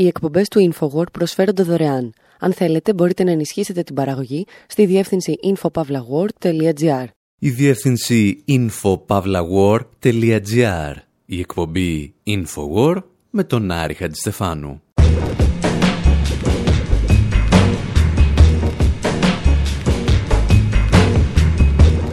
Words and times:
Οι 0.00 0.06
εκπομπές 0.06 0.48
του 0.48 0.72
InfoWord 0.72 1.12
προσφέρονται 1.12 1.62
δωρεάν. 1.62 2.12
Αν 2.38 2.52
θέλετε, 2.52 2.94
μπορείτε 2.94 3.24
να 3.24 3.30
ενισχύσετε 3.30 3.82
την 3.82 3.94
παραγωγή 3.94 4.46
στη 4.66 4.86
διεύθυνση 4.86 5.34
infopavlagor.gr. 5.44 7.04
Η 7.38 7.50
διεύθυνση 7.50 8.44
infopavlagor.gr. 8.48 10.94
Η 11.26 11.38
εκπομπή 11.38 12.14
InfoWord 12.26 13.02
με 13.30 13.44
τον 13.44 13.70
Άρη 13.70 13.94
Χατζηστεφάνου. 13.94 14.82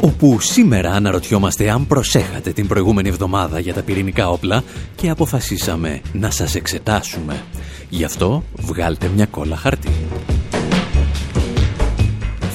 όπου 0.02 0.40
σήμερα 0.40 0.92
αναρωτιόμαστε 0.92 1.70
αν 1.70 1.88
προσέχατε 1.88 2.52
την 2.52 2.68
προηγούμενη 2.68 3.10
εβδομάδα 3.10 3.60
για 3.60 3.74
τα 3.74 3.82
πυρηνικά 3.82 4.30
όπλα 4.30 4.64
και 4.96 5.10
αποφασίσαμε 5.10 6.02
να 6.14 6.32
σας 6.32 6.56
εξετάσουμε. 6.56 7.44
Γι' 7.90 8.04
αυτό 8.04 8.44
βγάλτε 8.56 9.08
μια 9.16 9.26
κόλλα 9.26 9.56
χαρτί. 9.56 9.90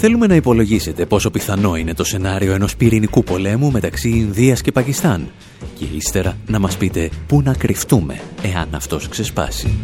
Θέλουμε 0.04 0.26
να 0.26 0.34
υπολογίσετε 0.34 1.06
πόσο 1.06 1.30
πιθανό 1.30 1.76
είναι 1.76 1.94
το 1.94 2.04
σενάριο 2.04 2.52
ενός 2.52 2.76
πυρηνικού 2.76 3.22
πολέμου 3.22 3.70
μεταξύ 3.70 4.08
Ινδίας 4.08 4.60
και 4.60 4.72
Πακιστάν 4.72 5.28
και 5.78 5.84
ύστερα 5.96 6.36
να 6.46 6.58
μας 6.58 6.76
πείτε 6.76 7.10
πού 7.26 7.42
να 7.42 7.54
κρυφτούμε 7.54 8.20
εάν 8.42 8.68
αυτός 8.74 9.08
ξεσπάσει. 9.08 9.78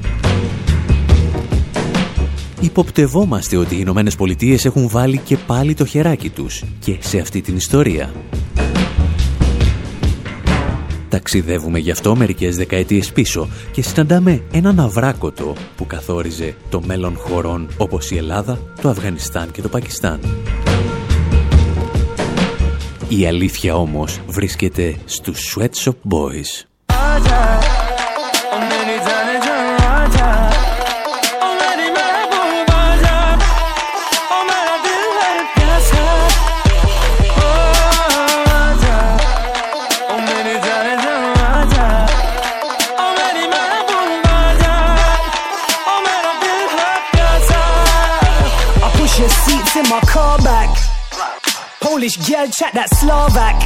Υποπτευόμαστε 2.61 3.57
ότι 3.57 3.75
οι 3.75 3.79
Ηνωμένες 3.81 4.17
Πολιτείες 4.17 4.65
έχουν 4.65 4.89
βάλει 4.89 5.19
και 5.19 5.37
πάλι 5.37 5.75
το 5.75 5.85
χεράκι 5.85 6.29
τους 6.29 6.65
και 6.81 6.97
σε 7.01 7.19
αυτή 7.19 7.41
την 7.41 7.57
ιστορία. 7.57 8.13
Ταξιδεύουμε 11.09 11.79
γι' 11.79 11.91
αυτό 11.91 12.17
μερικές 12.17 12.57
δεκαετίες 12.57 13.13
πίσω 13.13 13.49
και 13.73 13.83
συναντάμε 13.83 14.43
έναν 14.53 14.81
αβράκοτο 14.81 15.55
που 15.77 15.87
καθόριζε 15.87 16.55
το 16.71 16.83
μέλλον 16.87 17.17
χωρών 17.17 17.69
όπως 17.77 18.11
η 18.11 18.17
Ελλάδα, 18.17 18.59
το 18.81 18.89
Αφγανιστάν 18.89 19.51
και 19.51 19.63
το 19.63 19.69
Πακιστάν. 19.69 20.21
Η 23.09 23.27
αλήθεια 23.27 23.75
όμως 23.75 24.21
βρίσκεται 24.27 24.97
στους 25.05 25.57
Sweatshop 25.57 25.95
Boys. 26.11 26.67
Polish 51.99 52.31
girl 52.31 52.47
chat 52.47 52.73
that 52.75 52.87
Slovak. 52.95 53.59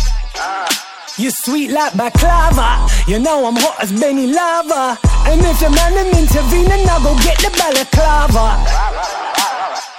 You 1.20 1.28
sweet 1.44 1.70
like 1.70 1.92
baklava. 1.92 2.80
You 3.06 3.18
know 3.18 3.44
I'm 3.44 3.56
hot 3.56 3.76
as 3.84 3.92
Benny 3.92 4.26
Lava. 4.32 4.96
And 5.28 5.42
if 5.44 5.60
the 5.60 5.68
man 5.68 5.92
them 5.92 6.08
intervene, 6.16 6.88
I'll 6.88 7.04
go 7.04 7.12
get 7.20 7.36
the 7.44 7.52
balaclava. 7.60 8.56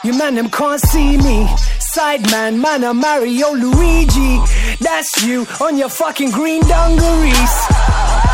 You 0.04 0.18
man 0.18 0.34
them 0.34 0.50
can't 0.50 0.82
see 0.82 1.16
me. 1.16 1.46
Sideman, 1.94 2.60
man, 2.60 2.84
I'm 2.84 2.98
Mario 2.98 3.54
Luigi. 3.54 4.42
That's 4.80 5.12
you 5.22 5.46
on 5.62 5.78
your 5.78 5.90
fucking 5.90 6.32
green 6.32 6.64
dungarees. 6.64 7.54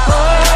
Oh, 0.08 0.50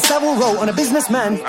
Savile 0.00 0.36
Row 0.36 0.60
on 0.60 0.68
a 0.68 0.72
businessman. 0.72 1.40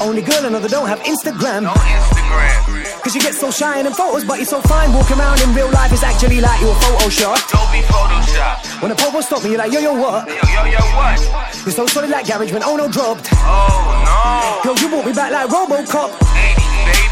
Only 0.00 0.22
girl 0.22 0.44
I 0.44 0.48
know 0.48 0.60
that 0.60 0.70
don't 0.70 0.88
have 0.88 1.00
Instagram. 1.00 1.62
No 1.64 1.72
Instagram. 1.72 3.02
Cause 3.02 3.14
you 3.14 3.20
get 3.20 3.34
so 3.34 3.50
shy 3.50 3.78
in 3.78 3.86
photos, 3.92 4.24
but 4.24 4.38
you're 4.38 4.46
so 4.46 4.60
fine 4.62 4.92
walking 4.92 5.18
around 5.18 5.40
in 5.42 5.54
real 5.54 5.70
life. 5.70 5.92
It's 5.92 6.02
actually 6.02 6.40
like 6.40 6.60
your 6.60 6.74
Photoshop. 6.74 7.38
Don't 7.50 7.70
be 7.70 7.80
Photoshop. 7.86 8.82
When 8.82 8.90
a 8.90 8.94
popo 8.94 9.20
stop 9.20 9.44
me, 9.44 9.50
you're 9.50 9.58
like, 9.58 9.72
yo, 9.72 9.80
yo, 9.80 9.94
what? 9.94 10.26
Yo, 10.28 10.34
yo, 10.34 10.64
yo, 10.64 10.82
what? 10.98 11.16
You're 11.64 11.72
so 11.72 11.86
solid 11.86 12.10
like 12.10 12.26
garage 12.26 12.52
when 12.52 12.62
Ono 12.62 12.88
dropped. 12.88 13.28
Oh, 13.32 14.62
no. 14.64 14.72
Yo, 14.72 14.76
you 14.80 14.88
brought 14.88 15.06
me 15.06 15.12
back 15.12 15.32
like 15.32 15.48
Robocop. 15.48 16.12
80, 16.12 16.62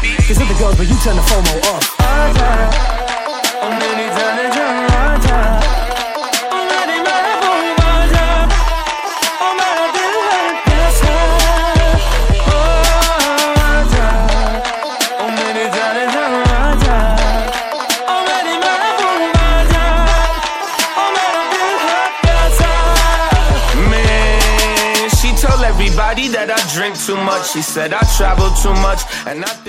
baby. 0.01 0.15
Cause 0.27 0.41
of 0.41 0.47
the 0.47 0.55
girls, 0.59 0.75
but 0.77 0.87
you 0.87 0.95
turn 0.99 1.15
the 1.15 1.23
FOMO 1.23 1.53
off. 1.73 2.94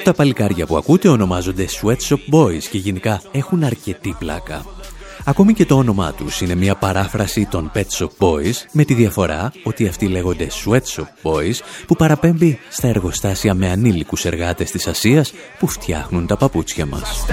Τα 0.04 0.14
παλικάρια 0.14 0.66
που 0.66 0.76
ακούτε 0.76 1.08
ονομάζονται 1.08 1.66
Sweatshop 1.80 2.34
Boys 2.34 2.62
και 2.70 2.78
γενικά 2.78 3.20
έχουν 3.32 3.64
αρκετή 3.64 4.16
πλάκα. 4.18 4.64
Ακόμη 5.28 5.52
και 5.52 5.66
το 5.66 5.76
όνομά 5.76 6.12
τους 6.12 6.40
είναι 6.40 6.54
μια 6.54 6.74
παράφραση 6.74 7.46
των 7.50 7.70
Pet 7.74 7.86
Shop 7.98 8.08
Boys 8.18 8.54
με 8.72 8.84
τη 8.84 8.94
διαφορά 8.94 9.52
ότι 9.62 9.86
αυτοί 9.86 10.06
λέγονται 10.06 10.46
Sweatshop 10.64 11.06
Boys 11.22 11.54
που 11.86 11.96
παραπέμπει 11.96 12.58
στα 12.70 12.88
εργοστάσια 12.88 13.54
με 13.54 13.70
ανήλικους 13.70 14.24
εργάτες 14.24 14.70
της 14.70 14.86
Ασίας 14.86 15.32
που 15.58 15.68
φτιάχνουν 15.68 16.26
τα 16.26 16.36
παπούτσια 16.36 16.86
μας. 16.86 17.24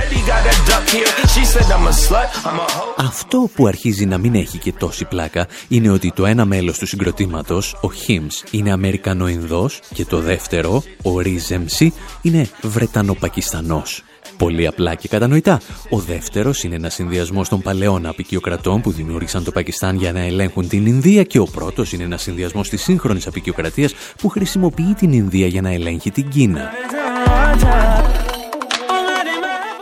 Αυτό 2.98 3.50
που 3.56 3.68
αρχίζει 3.68 4.06
να 4.06 4.18
μην 4.18 4.36
έχει 4.36 4.58
και 4.58 4.74
τόση 4.74 5.06
πλάκα 5.06 5.48
είναι 5.68 5.90
ότι 5.90 6.12
το 6.16 6.26
ένα 6.26 6.46
μέλος 6.46 6.78
του 6.78 6.88
συγκροτήματος, 6.88 7.74
ο 7.74 7.88
Hims, 8.08 8.48
είναι 8.52 8.72
Αμερικανοϊνδός 8.72 9.80
και 9.94 10.06
το 10.06 10.20
δεύτερο, 10.20 10.84
ο 11.04 11.20
Ρίζεμσι, 11.20 11.94
είναι 12.22 12.50
Βρετανοπακιστανός. 12.62 14.04
Πολύ 14.44 14.68
απλά 14.68 14.96
και 14.96 15.08
κατανοητά. 15.08 15.62
Ο 15.90 16.00
δεύτερος 16.00 16.64
είναι 16.64 16.76
ένας 16.76 16.94
συνδυασμός 16.94 17.50
των 17.50 17.62
παλαιών 17.62 18.06
απεικιοκρατών 18.06 18.82
που 18.82 18.92
δημιούργησαν 18.92 19.44
το 19.44 19.52
Πακιστάν 19.52 19.96
για 19.96 20.12
να 20.12 20.20
ελέγχουν 20.20 20.68
την 20.68 20.86
Ινδία 20.86 21.24
και 21.24 21.40
ο 21.40 21.44
πρώτος 21.44 21.94
είναι 21.94 22.04
ένας 22.04 22.22
συνδυασμός 22.22 22.70
της 22.70 22.82
σύγχρονης 22.82 23.28
απεικιοκρατίας 23.28 23.94
που 24.18 24.30
χρησιμοποιεί 24.30 24.94
την 24.94 25.12
Ινδία 25.12 25.48
για 25.48 25.62
να 25.62 25.70
ελέγχει 25.70 26.12
την 26.12 26.30
Κίνα. 26.30 26.72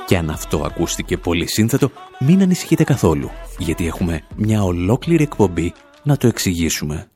Και 0.06 0.18
αν 0.18 0.30
αυτό 0.30 0.64
ακούστηκε 0.66 1.18
πολύ 1.18 1.50
σύνθετο, 1.50 1.92
μην 2.20 2.42
ανησυχείτε 2.42 2.84
καθόλου, 2.84 3.30
γιατί 3.58 3.88
έχουμε 3.88 4.22
μια 4.36 4.64
ολόκληρη 4.64 5.24
εκπομπή 5.24 5.74
να 6.04 6.18
το 6.18 6.28
εξηγήσουμε. 6.28 7.08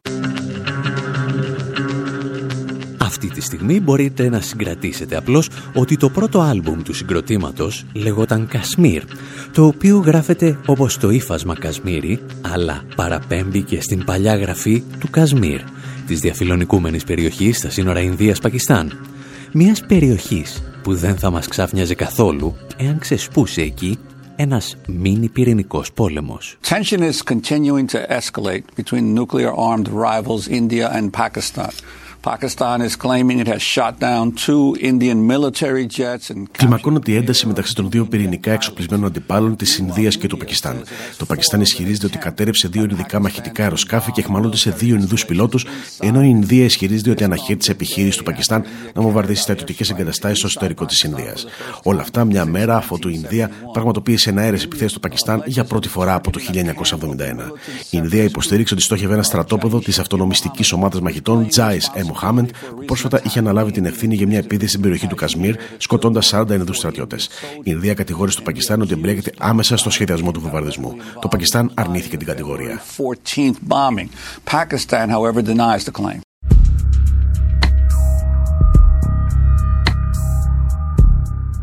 Αυτή 3.15 3.29
τη 3.29 3.41
στιγμή 3.41 3.79
μπορείτε 3.79 4.29
να 4.29 4.41
συγκρατήσετε 4.41 5.15
απλώς 5.15 5.49
ότι 5.73 5.97
το 5.97 6.09
πρώτο 6.09 6.39
άλμπουμ 6.39 6.81
του 6.81 6.93
συγκροτήματος 6.93 7.85
λεγόταν 7.93 8.47
Κασμίρ, 8.47 9.03
το 9.51 9.65
οποίο 9.65 9.97
γράφεται 9.97 10.59
όπως 10.65 10.97
το 10.97 11.09
ύφασμα 11.09 11.55
Κασμίρι, 11.55 12.19
αλλά 12.41 12.83
παραπέμπει 12.95 13.61
και 13.61 13.81
στην 13.81 14.03
παλιά 14.03 14.35
γραφή 14.35 14.83
του 14.99 15.09
Κασμίρ, 15.09 15.61
της 16.07 16.19
διαφιλονικούμενης 16.19 17.03
περιοχής 17.03 17.57
στα 17.57 17.69
σύνορα 17.69 17.99
Ινδίας-Πακιστάν. 17.99 19.05
Μιας 19.51 19.85
περιοχής 19.85 20.63
που 20.83 20.95
δεν 20.95 21.15
θα 21.17 21.29
μας 21.29 21.47
ξάφνιαζε 21.47 21.95
καθόλου 21.95 22.55
εάν 22.77 22.99
ξεσπούσε 22.99 23.61
εκεί 23.61 23.97
ένας 24.35 24.77
μίνι 24.87 25.29
πυρηνικός 25.29 25.91
πόλεμος. 25.93 26.57
Tension 26.69 26.99
is 26.99 27.33
continuing 27.33 27.87
to 27.87 28.07
escalate 28.09 28.65
between 28.75 29.13
nuclear 29.13 29.53
armed 29.69 29.87
rivals 29.87 30.47
India 30.47 30.89
and 30.91 31.13
Pakistan. 31.13 31.71
Κλιμακώνεται 36.51 37.11
η 37.11 37.15
ένταση 37.15 37.47
μεταξύ 37.47 37.75
των 37.75 37.89
δύο 37.89 38.05
πυρηνικά 38.05 38.51
εξοπλισμένων 38.51 39.05
αντιπάλων 39.05 39.55
της 39.55 39.77
Ινδίας 39.77 40.17
και 40.17 40.27
του 40.27 40.37
Πακιστάν. 40.37 40.83
Το 41.17 41.25
Πακιστάν 41.25 41.61
ισχυρίζεται 41.61 42.05
ότι 42.05 42.17
κατέρευσε 42.17 42.67
δύο 42.67 42.83
ειδικά 42.83 43.19
μαχητικά 43.19 43.63
αεροσκάφη 43.63 44.11
και 44.11 44.21
εχμαλώτησε 44.21 44.69
δύο 44.69 44.95
Ινδούς 44.95 45.25
πιλότους, 45.25 45.65
ενώ 45.99 46.21
η 46.21 46.27
Ινδία 46.29 46.63
ισχυρίζεται 46.63 47.09
ότι 47.09 47.23
αναχέτησε 47.23 47.71
επιχείρηση 47.71 48.17
του 48.17 48.23
Πακιστάν 48.23 48.63
να 48.93 49.01
βομβαρδίσει 49.01 49.41
στρατιωτικές 49.41 49.89
εγκαταστάσεις 49.89 50.37
στο 50.37 50.47
εσωτερικό 50.47 50.85
της 50.85 51.03
Ινδίας. 51.03 51.45
Όλα 51.83 52.01
αυτά 52.01 52.25
μια 52.25 52.45
μέρα 52.45 52.77
αφού 52.77 52.95
η 52.95 53.11
Ινδία 53.13 53.49
πραγματοποίησε 53.71 54.29
ένα 54.29 54.41
αέρε 54.41 54.55
επιθέσεις 54.55 54.91
στο 54.91 54.99
Πακιστάν 54.99 55.43
για 55.45 55.63
πρώτη 55.63 55.89
φορά 55.89 56.13
από 56.13 56.31
το 56.31 56.39
1971. 56.39 57.51
Η 57.79 57.87
Ινδία 57.89 58.23
υποστήριξε 58.23 58.73
ότι 58.73 58.83
στόχευε 58.83 59.13
ένα 59.13 59.23
στρατόπεδο 59.23 59.79
της 59.79 59.99
αυτονομιστικής 59.99 60.71
ομάδας 60.71 61.01
μαχητών 61.01 61.47
Τζάι 61.47 61.77
Ε. 61.93 62.14
Μοχάμεντ, 62.15 62.49
που 62.75 62.85
πρόσφατα 62.85 63.21
είχε 63.23 63.39
αναλάβει 63.39 63.71
την 63.71 63.85
ευθύνη 63.85 64.15
για 64.15 64.27
μια 64.27 64.37
επίθεση 64.37 64.69
στην 64.69 64.81
περιοχή 64.81 65.07
του 65.07 65.15
Κασμίρ, 65.15 65.55
σκοτώντας 65.77 66.33
40 66.33 66.53
Ινδούς 66.53 66.77
στρατιώτες. 66.77 67.29
Η 67.57 67.61
Ινδία 67.63 67.93
κατηγόρησε 67.93 68.37
το 68.37 68.43
Πακιστάν 68.43 68.81
ότι 68.81 68.93
εμπλέκεται 68.93 69.31
άμεσα 69.37 69.77
στο 69.77 69.89
σχεδιασμό 69.89 70.31
του 70.31 70.41
βομβαρδισμού. 70.41 70.95
Το 71.21 71.27
Πακιστάν 71.27 71.71
αρνήθηκε 71.73 72.17
την 72.17 72.27
κατηγορία. 72.27 72.81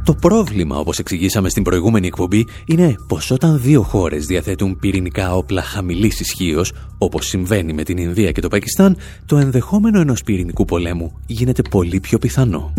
Το 0.04 0.14
πρόβλημα, 0.14 0.76
όπως 0.76 0.98
εξηγήσαμε 0.98 1.48
στην 1.48 1.62
προηγούμενη 1.62 2.06
εκπομπή, 2.06 2.46
είναι 2.66 2.94
πως 3.08 3.30
όταν 3.30 3.60
δύο 3.60 3.82
χώρες 3.82 4.26
διαθέτουν 4.26 4.78
πυρηνικά 4.78 5.34
όπλα 5.34 5.62
χαμηλής 5.62 6.20
ισχύως, 6.20 6.72
όπως 6.98 7.26
συμβαίνει 7.26 7.72
με 7.72 7.82
την 7.82 7.96
Ινδία 7.96 8.32
και 8.32 8.40
το 8.40 8.48
Πακιστάν, 8.48 8.96
το 9.26 9.36
ενδεχόμενο 9.36 10.00
ενός 10.00 10.22
πυρηνικού 10.22 10.64
πολέμου 10.64 11.12
γίνεται 11.26 11.62
πολύ 11.62 12.00
πιο 12.00 12.18
πιθανό. 12.18 12.72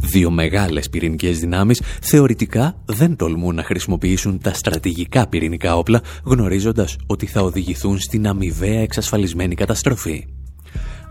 Δύο 0.00 0.30
μεγάλες 0.30 0.88
πυρηνικές 0.88 1.38
δυνάμεις 1.38 1.82
θεωρητικά 2.02 2.82
δεν 2.84 3.16
τολμούν 3.16 3.54
να 3.54 3.62
χρησιμοποιήσουν 3.62 4.38
τα 4.38 4.52
στρατηγικά 4.52 5.28
πυρηνικά 5.28 5.76
όπλα, 5.76 6.00
γνωρίζοντας 6.24 6.96
ότι 7.06 7.26
θα 7.26 7.40
οδηγηθούν 7.40 7.98
στην 7.98 8.26
αμοιβαία 8.26 8.80
εξασφαλισμένη 8.80 9.54
καταστροφή. 9.54 10.26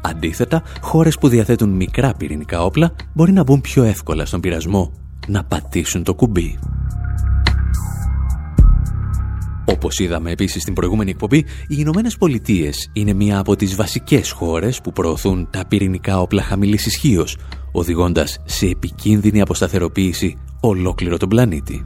Αντίθετα, 0.01 0.63
χώρες 0.81 1.17
που 1.17 1.27
διαθέτουν 1.27 1.69
μικρά 1.69 2.13
πυρηνικά 2.13 2.63
όπλα 2.63 2.91
μπορεί 3.13 3.31
να 3.31 3.43
μπουν 3.43 3.61
πιο 3.61 3.83
εύκολα 3.83 4.25
στον 4.25 4.39
πειρασμό 4.39 4.91
να 5.27 5.43
πατήσουν 5.43 6.03
το 6.03 6.13
κουμπί. 6.13 6.59
Όπως 9.65 9.99
είδαμε 9.99 10.31
επίσης 10.31 10.61
στην 10.61 10.73
προηγούμενη 10.73 11.09
εκπομπή, 11.09 11.37
οι 11.37 11.75
Ηνωμένες 11.77 12.17
Πολιτείες 12.17 12.89
είναι 12.93 13.13
μία 13.13 13.39
από 13.39 13.55
τις 13.55 13.75
βασικές 13.75 14.31
χώρες 14.31 14.81
που 14.81 14.91
προωθούν 14.91 15.47
τα 15.49 15.65
πυρηνικά 15.67 16.19
όπλα 16.19 16.41
χαμηλής 16.41 16.85
ισχύως, 16.85 17.37
οδηγώντας 17.71 18.37
σε 18.45 18.65
επικίνδυνη 18.65 19.41
αποσταθεροποίηση 19.41 20.37
ολόκληρο 20.59 21.17
τον 21.17 21.29
πλανήτη. 21.29 21.85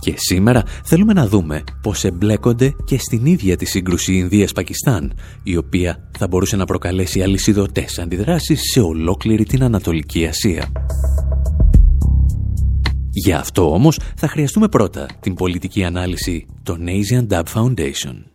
Και 0.00 0.14
σήμερα 0.16 0.62
θέλουμε 0.84 1.12
να 1.12 1.26
δούμε 1.26 1.64
πώς 1.82 2.04
εμπλέκονται 2.04 2.74
και 2.84 2.98
στην 2.98 3.26
ίδια 3.26 3.56
τη 3.56 3.64
σύγκρουση 3.64 4.14
Ινδίας-Πακιστάν, 4.14 5.12
η 5.42 5.56
οποία 5.56 6.08
θα 6.18 6.26
μπορούσε 6.26 6.56
να 6.56 6.64
προκαλέσει 6.64 7.22
αλυσιδωτές 7.22 7.98
αντιδράσεις 7.98 8.60
σε 8.72 8.80
ολόκληρη 8.80 9.44
την 9.44 9.62
Ανατολική 9.62 10.26
Ασία. 10.26 10.72
Για 13.10 13.38
αυτό 13.38 13.72
όμως 13.72 14.00
θα 14.16 14.28
χρειαστούμε 14.28 14.68
πρώτα 14.68 15.06
την 15.20 15.34
πολιτική 15.34 15.84
ανάλυση 15.84 16.46
των 16.62 16.86
Asian 16.86 17.26
Dub 17.26 17.42
Foundation. 17.54 18.27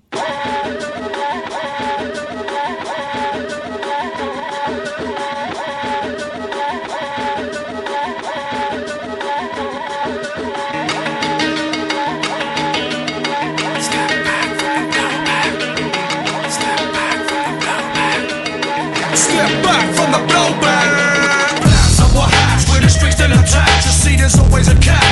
a 24.67 24.75
cat. 24.75 25.02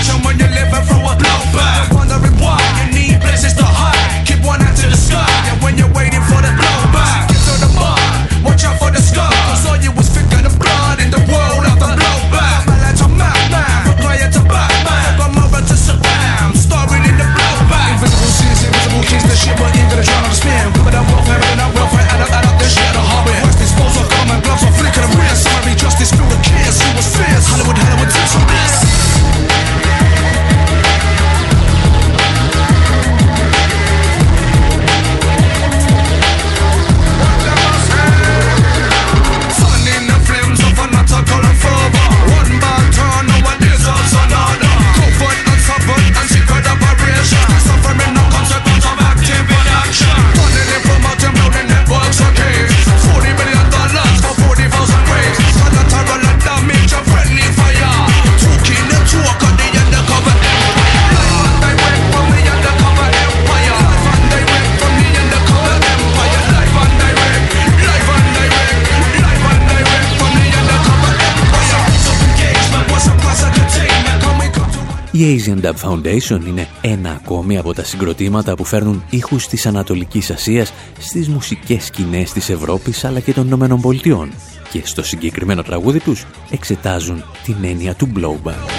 Asian 75.42 75.62
Dub 75.66 75.76
Foundation 75.90 76.46
είναι 76.48 76.68
ένα 76.82 77.12
ακόμη 77.12 77.58
από 77.58 77.74
τα 77.74 77.84
συγκροτήματα 77.84 78.56
που 78.56 78.66
φέρνουν 78.66 79.04
ήχους 79.10 79.48
της 79.48 79.66
Ανατολικής 79.66 80.32
Ασίας 80.32 80.74
στις 81.00 81.28
μουσικές 81.28 81.86
σκηνές 81.86 82.32
της 82.32 82.50
Ευρώπης 82.50 83.04
αλλά 83.04 83.20
και 83.20 83.34
των 83.34 83.46
Ηνωμένων 83.46 83.82
Πολιτειών 83.82 84.32
και 84.72 84.82
στο 84.84 85.04
συγκεκριμένο 85.04 85.62
τραγούδι 85.62 86.00
τους 86.00 86.26
εξετάζουν 86.52 87.24
την 87.44 87.56
έννοια 87.62 87.96
του 87.96 88.12
blowback. 88.16 88.70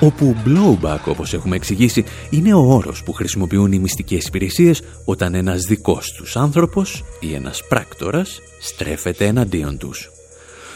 Όπου 0.00 0.36
blowback, 0.46 1.00
όπως 1.04 1.34
έχουμε 1.34 1.56
εξηγήσει, 1.56 2.04
είναι 2.30 2.54
ο 2.54 2.60
όρος 2.60 3.02
που 3.02 3.12
χρησιμοποιούν 3.12 3.72
οι 3.72 3.78
μυστικές 3.78 4.26
υπηρεσίες 4.26 4.82
όταν 5.04 5.34
ένας 5.34 5.62
δικός 5.62 6.12
τους 6.12 6.36
άνθρωπος 6.36 7.04
ή 7.20 7.34
ένας 7.34 7.62
πράκτορας 7.68 8.40
στρέφεται 8.60 9.26
εναντίον 9.26 9.78
τους. 9.78 10.13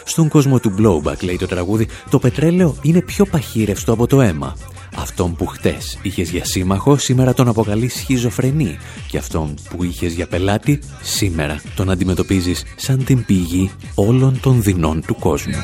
Στον 0.08 0.28
κόσμο 0.28 0.60
του 0.60 0.74
blowback, 0.78 1.22
λέει 1.22 1.36
το 1.36 1.46
τραγούδι, 1.46 1.88
το 2.10 2.18
πετρέλαιο 2.18 2.76
είναι 2.82 3.00
πιο 3.00 3.24
παχύρευστο 3.26 3.92
από 3.92 4.06
το 4.06 4.20
αίμα. 4.20 4.56
Αυτόν 4.96 5.36
που 5.36 5.46
χτες 5.46 5.98
είχες 6.02 6.30
για 6.30 6.44
σύμμαχο, 6.44 6.96
σήμερα 6.96 7.34
τον 7.34 7.48
αποκαλείς 7.48 7.94
σχιζοφρενή. 7.94 8.78
Και 9.08 9.18
αυτόν 9.18 9.54
που 9.70 9.84
είχες 9.84 10.12
για 10.12 10.26
πελάτη, 10.26 10.78
σήμερα 11.02 11.60
τον 11.74 11.90
αντιμετωπίζεις 11.90 12.64
σαν 12.76 13.04
την 13.04 13.24
πηγή 13.24 13.70
όλων 13.94 14.40
των 14.40 14.62
δεινών 14.62 15.02
του 15.06 15.14
κόσμου. 15.14 15.54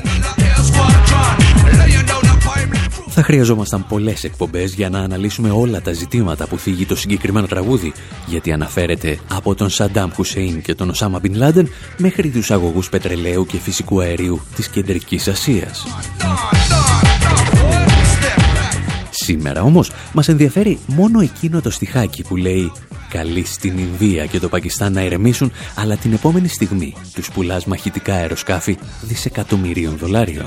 Θα 3.17 3.23
χρειαζόμασταν 3.23 3.87
πολλές 3.87 4.25
εκπομπές 4.25 4.75
για 4.75 4.89
να 4.89 4.99
αναλύσουμε 4.99 5.51
όλα 5.51 5.81
τα 5.81 5.93
ζητήματα 5.93 6.47
που 6.47 6.59
θίγει 6.59 6.87
το 6.87 6.97
συγκεκριμένο 6.97 7.47
τραγούδι, 7.47 7.93
γιατί 8.27 8.53
αναφέρεται 8.53 9.19
από 9.31 9.55
τον 9.55 9.71
Σαντάμ 9.71 10.11
Χουσέιν 10.11 10.63
και 10.63 10.75
τον 10.75 10.91
Οσάμα 10.91 11.19
Μπιν 11.19 11.35
Λάντεν 11.35 11.69
μέχρι 11.99 12.29
τους 12.29 12.51
αγωγούς 12.51 12.89
πετρελαίου 12.89 13.47
και 13.47 13.59
φυσικού 13.59 14.01
αερίου 14.01 14.41
της 14.57 14.69
Κεντρικής 14.69 15.29
Ασίας. 15.29 15.85
Σήμερα. 19.25 19.63
Όμως 19.63 19.91
μας 20.13 20.29
ενδιαφέρει 20.29 20.79
μόνο 20.87 21.21
εκείνο 21.21 21.61
το 21.61 21.71
στιχάκι 21.71 22.23
που 22.23 22.37
λέει 22.37 22.73
«Καλή 23.09 23.45
στην 23.45 23.79
Ινδία 23.79 24.27
και 24.27 24.39
το 24.39 24.49
Πακιστάν 24.49 24.93
να 24.93 25.03
ηρεμήσουν, 25.03 25.53
αλλά 25.75 25.97
την 25.97 26.13
επόμενη 26.13 26.49
στιγμή 26.49 26.95
τους 27.13 27.31
πουλάς 27.31 27.65
μαχητικά 27.65 28.15
αεροσκάφη 28.15 28.77
δισεκατομμυρίων 29.03 29.97
δολάριων». 29.97 30.47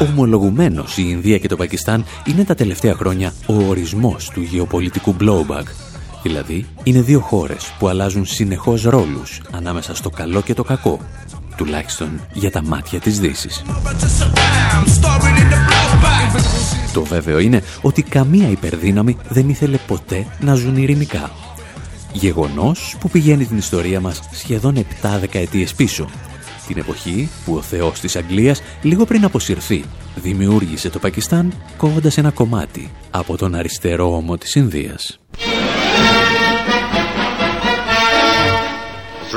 Ομολογουμένως 0.00 0.96
η 0.96 1.04
Ινδία 1.06 1.38
και 1.38 1.48
το 1.48 1.56
Πακιστάν 1.56 2.04
είναι 2.24 2.44
τα 2.44 2.54
τελευταία 2.54 2.94
χρόνια 2.94 3.32
ο 3.46 3.54
ορισμός 3.68 4.30
του 4.34 4.40
γεωπολιτικού 4.40 5.16
blowback. 5.20 5.64
Δηλαδή, 6.22 6.66
είναι 6.82 7.00
δύο 7.00 7.20
χώρες 7.20 7.72
που 7.78 7.88
αλλάζουν 7.88 8.26
συνεχώς 8.26 8.82
ρόλους 8.82 9.40
ανάμεσα 9.50 9.94
στο 9.94 10.10
καλό 10.10 10.40
και 10.42 10.54
το 10.54 10.62
κακό, 10.62 11.00
τουλάχιστον 11.58 12.20
για 12.32 12.50
τα 12.50 12.62
μάτια 12.62 13.00
της 13.00 13.18
δύσης. 13.20 13.62
Το 16.92 17.04
βέβαιο 17.04 17.38
είναι 17.38 17.62
ότι 17.82 18.02
καμία 18.02 18.48
υπερδύναμη 18.48 19.16
δεν 19.28 19.48
ήθελε 19.48 19.76
ποτέ 19.86 20.26
να 20.40 20.54
ζουν 20.54 20.76
ειρηνικά. 20.76 21.30
Γεγονός 22.12 22.96
που 23.00 23.08
πηγαίνει 23.08 23.44
την 23.44 23.56
ιστορία 23.56 24.00
μας 24.00 24.20
σχεδόν 24.32 24.76
7 24.76 25.18
δεκαετίες 25.20 25.74
πίσω, 25.74 26.08
την 26.66 26.78
εποχή 26.78 27.28
που 27.44 27.54
ο 27.54 27.62
θεός 27.62 28.00
της 28.00 28.16
Αγγλίας 28.16 28.62
λίγο 28.82 29.04
πριν 29.04 29.24
αποσυρθεί 29.24 29.84
δημιούργησε 30.14 30.90
το 30.90 30.98
Πακιστάν 30.98 31.52
κόβοντας 31.76 32.18
ένα 32.18 32.30
κομμάτι 32.30 32.90
από 33.10 33.36
τον 33.36 33.54
αριστερό 33.54 34.16
ώμο 34.16 34.36
της 34.36 34.54
Ινδίας. 34.54 35.20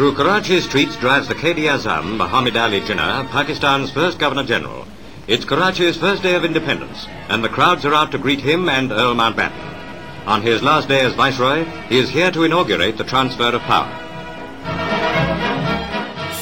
Through 0.02 0.16
Karachi's 0.16 0.64
streets 0.64 0.96
drives 0.96 1.28
the 1.28 1.36
Qadi 1.36 1.66
Azam, 1.74 2.18
Muhammad 2.18 2.58
Ali 2.58 2.82
Jinnah, 2.82 3.30
Pakistan's 3.30 3.92
first 3.92 4.18
Governor-General. 4.18 4.88
It's 5.28 5.46
Karachi's 5.46 5.96
first 5.96 6.24
day 6.24 6.34
of 6.34 6.44
independence, 6.44 7.06
and 7.30 7.44
the 7.44 7.54
crowds 7.58 7.86
are 7.86 7.94
out 7.94 8.10
to 8.14 8.18
greet 8.18 8.42
him 8.42 8.68
and 8.68 8.92
Earl 8.92 9.14
Mountbatten. 9.14 9.62
On 10.26 10.42
his 10.42 10.64
last 10.64 10.88
day 10.88 11.02
as 11.02 11.14
Viceroy, 11.14 11.66
he 11.90 12.00
is 12.00 12.10
here 12.10 12.32
to 12.32 12.42
inaugurate 12.42 12.98
the 12.98 13.04
transfer 13.04 13.52
of 13.58 13.62
power. 13.74 13.94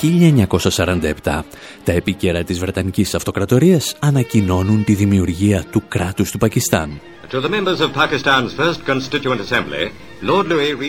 1947, 0.01 1.45
τα 1.83 1.91
επίκαιρα 1.91 2.43
της 2.43 2.59
Βρετανικής 2.59 3.15
Αυτοκρατορίας 3.15 3.95
ανακοινώνουν 3.99 4.83
τη 4.83 4.93
δημιουργία 4.93 5.63
του 5.71 5.83
κράτους 5.87 6.31
του 6.31 6.37
Πακιστάν. 6.37 7.01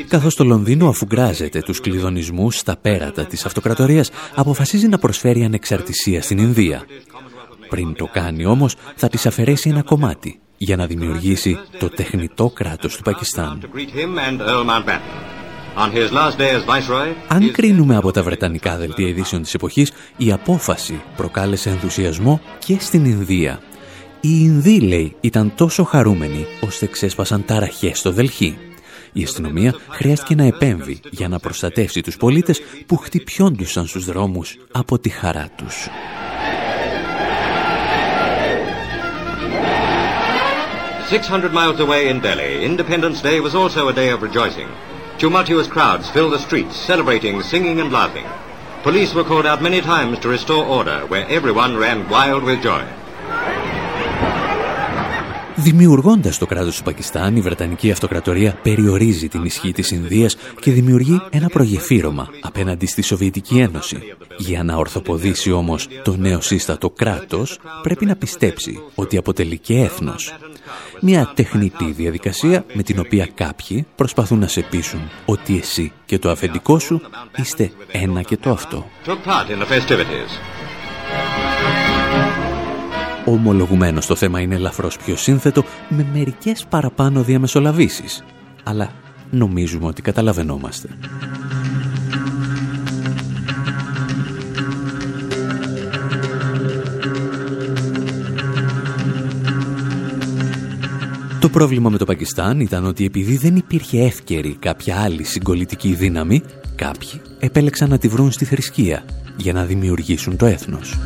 Καθώς 0.09 0.35
το 0.35 0.45
Λονδίνο 0.45 0.89
αφουγκράζεται 0.89 1.61
τους 1.61 1.81
κλειδονισμούς 1.81 2.57
στα 2.57 2.77
πέρατα 2.77 3.27
της 3.27 3.45
αυτοκρατορίας, 3.45 4.11
αποφασίζει 4.35 4.89
να 4.89 4.99
προσφέρει 4.99 5.45
ανεξαρτησία 5.45 6.23
στην 6.23 6.39
Ινδία. 6.39 6.85
Πριν 7.69 7.95
το 7.95 8.09
κάνει 8.13 8.45
όμως, 8.45 8.77
θα 8.97 9.09
της 9.09 9.27
αφαιρέσει 9.27 9.69
ένα 9.69 9.83
κομμάτι 9.83 10.41
για 10.57 10.77
να 10.77 10.87
δημιουργήσει 10.87 11.59
το 11.79 11.89
τεχνητό 11.89 12.51
κράτος 12.51 12.97
του 12.97 13.03
Πακιστάν. 13.03 13.61
Αν 17.29 17.53
κρίνουμε 17.53 17.97
από 17.97 18.11
τα 18.11 18.23
βρετανικά 18.23 18.77
δελτία 18.77 19.09
ειδήσεων 19.09 19.43
της 19.43 19.55
εποχής, 19.55 19.93
η 20.17 20.33
απόφαση 20.33 21.03
προκάλεσε 21.17 21.71
ενθουσιασμό 21.71 22.41
και 22.59 22.77
στην 22.81 23.05
Ινδία. 23.05 23.61
Οι 24.23 24.29
Ινδοί, 24.41 24.81
λέει, 24.81 25.17
ήταν 25.21 25.53
τόσο 25.57 25.85
χαρούμενοι 25.85 26.47
ώστε 26.61 26.87
ξέσπασαν 26.87 27.45
ταραχές 27.45 27.99
στο 27.99 28.13
Δελχή. 28.13 28.59
Η 29.13 29.23
αστυνομία 29.23 29.75
χρειάστηκε 29.89 30.35
να 30.35 30.45
επέμβει 30.45 31.01
για 31.11 31.29
να 31.29 31.39
προστατεύσει 31.39 32.01
τους 32.01 32.17
πολίτες 32.17 32.61
που 32.87 32.97
χτυπιόντουσαν 32.97 33.87
στους 33.87 34.05
δρόμους 34.05 34.57
από 34.73 34.99
τη 34.99 35.09
χαρά 35.09 35.49
τους. 35.57 35.89
Police 48.83 49.13
were 49.15 49.25
called 49.25 49.45
out 49.45 49.61
many 49.61 49.83
times 49.83 50.19
to 50.23 50.29
restore 50.37 50.65
order, 50.79 51.01
where 51.11 51.27
everyone 51.29 51.73
ran 51.77 51.99
wild 52.09 52.43
with 52.49 52.63
joy. 52.63 52.83
Δημιουργώντας 55.57 56.39
το 56.39 56.47
κράτος 56.47 56.77
του 56.77 56.83
Πακιστάν, 56.83 57.37
η 57.37 57.41
Βρετανική 57.41 57.91
Αυτοκρατορία 57.91 58.59
περιορίζει 58.63 59.29
την 59.29 59.45
ισχύ 59.45 59.73
της 59.73 59.91
Ινδίας 59.91 60.37
και 60.61 60.73
δημιουργεί 60.73 61.21
ένα 61.31 61.49
προγεφύρωμα 61.49 62.29
απέναντι 62.41 62.87
στη 62.87 63.03
Σοβιετική 63.03 63.59
Ένωση. 63.59 63.99
Για 64.39 64.63
να 64.63 64.77
ορθοποδήσει 64.77 65.53
όμως 65.53 65.89
το 66.03 66.17
νέο 66.17 66.41
σύστατο 66.41 66.91
κράτος, 66.91 67.59
πρέπει 67.83 68.07
να 68.07 68.17
πιστέψει 68.17 68.83
ότι 68.95 69.17
αποτελεί 69.17 69.59
και 69.59 69.75
έθνος. 69.75 70.35
Μια 71.01 71.33
τεχνητή 71.35 71.93
διαδικασία 71.93 72.65
με 72.73 72.83
την 72.83 72.99
οποία 72.99 73.29
κάποιοι 73.35 73.87
προσπαθούν 73.97 74.39
να 74.39 74.47
σε 74.47 74.61
πείσουν 74.71 75.11
ότι 75.25 75.59
εσύ 75.59 75.93
και 76.07 76.19
το 76.19 76.31
αφεντικό 76.31 76.79
σου 76.79 77.01
είστε 77.37 77.71
ένα 77.93 78.23
και 78.23 78.37
το 78.37 78.51
αυτό. 78.51 78.87
Ομολογουμένως 83.31 84.07
το 84.07 84.15
θέμα 84.15 84.41
είναι 84.41 84.55
ελαφρώς 84.55 84.97
πιο 84.97 85.17
σύνθετο 85.17 85.65
με 85.89 86.07
μερικές 86.13 86.67
παραπάνω 86.69 87.23
διαμεσολαβήσεις. 87.23 88.25
Αλλά 88.63 88.91
νομίζουμε 89.31 89.87
ότι 89.87 90.03
καταλαβαίνόμαστε. 90.03 90.89
Το 101.41 101.49
πρόβλημα 101.49 101.91
με 101.91 101.99
το 101.99 102.05
Πακιστάν 102.05 102.61
ήταν 102.61 102.85
ότι 102.85 103.05
επειδή 103.05 103.37
δεν 103.37 103.57
υπήρχε 103.57 104.05
εύκαιρη 104.05 104.57
κάποια 104.59 105.01
άλλη 105.01 105.25
συγκολητική 105.25 105.95
δύναμη, 105.95 106.43
κάποιοι 106.75 107.21
επέλεξαν 107.39 107.89
να 107.89 107.99
τη 107.99 108.09
βρουν 108.09 108.33
στη 108.33 108.45
θρησκεία 108.45 109.05
για 109.37 109.53
να 109.53 109.65
δημιουργήσουν 109.65 110.37
το 110.37 110.47
έθνος. 110.47 110.99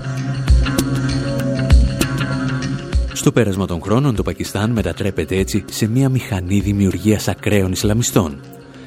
Στο 3.14 3.32
πέρασμα 3.32 3.66
των 3.66 3.82
χρόνων 3.82 4.14
το 4.14 4.22
Πακιστάν 4.22 4.70
μετατρέπεται 4.70 5.36
έτσι 5.36 5.64
σε 5.70 5.86
μια 5.86 6.08
μηχανή 6.08 6.60
δημιουργίας 6.60 7.28
ακραίων 7.28 7.72
Ισλαμιστών 7.72 8.40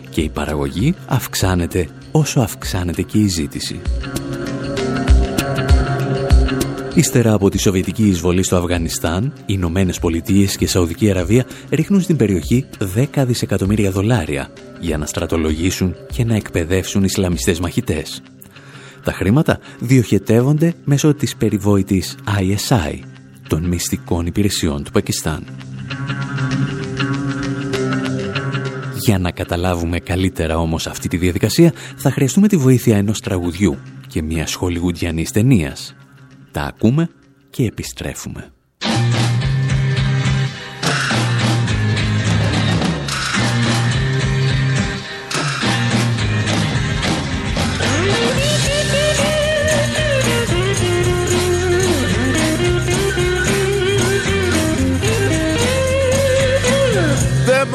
και 0.10 0.22
η 0.22 0.30
παραγωγή 0.30 0.96
αυξάνεται 1.08 1.88
όσο 2.12 2.40
αυξάνεται 2.40 3.02
και 3.02 3.18
η 3.18 3.28
ζήτηση. 3.28 3.82
Ύστερα 6.94 7.34
από 7.34 7.50
τη 7.50 7.58
Σοβιετική 7.58 8.08
εισβολή 8.08 8.44
στο 8.44 8.56
Αφγανιστάν, 8.56 9.24
οι 9.26 9.44
Ηνωμένες 9.46 10.00
Πολιτείες 10.00 10.58
και 10.58 10.64
η 10.64 10.68
Σαουδική 10.68 11.10
Αραβία 11.10 11.46
ρίχνουν 11.70 12.02
στην 12.02 12.16
περιοχή 12.16 12.66
10 12.96 13.24
δισεκατομμύρια 13.26 13.92
δολάρια 13.92 14.50
για 14.80 14.98
να 14.98 15.06
στρατολογήσουν 15.06 15.96
και 16.14 16.26
να 16.26 16.36
εκπαιδεύσουν 16.36 17.04
Ισλαμιστές 17.04 17.60
μαχητές. 17.60 18.22
Τα 19.04 19.12
χρήματα 19.12 19.60
διοχετεύονται 19.80 20.74
μέσω 20.84 21.14
της 21.14 21.36
περιβόητης 21.36 22.18
ISI, 22.40 23.00
των 23.48 23.64
μυστικών 23.64 24.26
υπηρεσιών 24.26 24.84
του 24.84 24.92
Πακιστάν. 24.92 25.44
Για 29.06 29.20
να 29.20 29.32
καταλάβουμε 29.32 30.00
καλύτερα 30.00 30.58
όμως 30.58 30.88
αυτή 30.88 31.08
τη 31.08 31.18
διαδικασία, 31.18 31.74
θα 31.96 32.12
χρειαστούμε 32.12 32.48
τη 32.48 32.58
βοήθεια 32.58 32.98
ενός 32.98 33.20
τραγουδιού 33.20 33.78
και 34.08 34.22
μιας 34.22 34.50
σχολιγουντιανής 34.50 35.32
ταινίας. 35.32 35.96
Τα 36.52 36.62
ακούμε 36.62 37.10
και 37.50 37.66
επιστρέφουμε. 37.66 38.52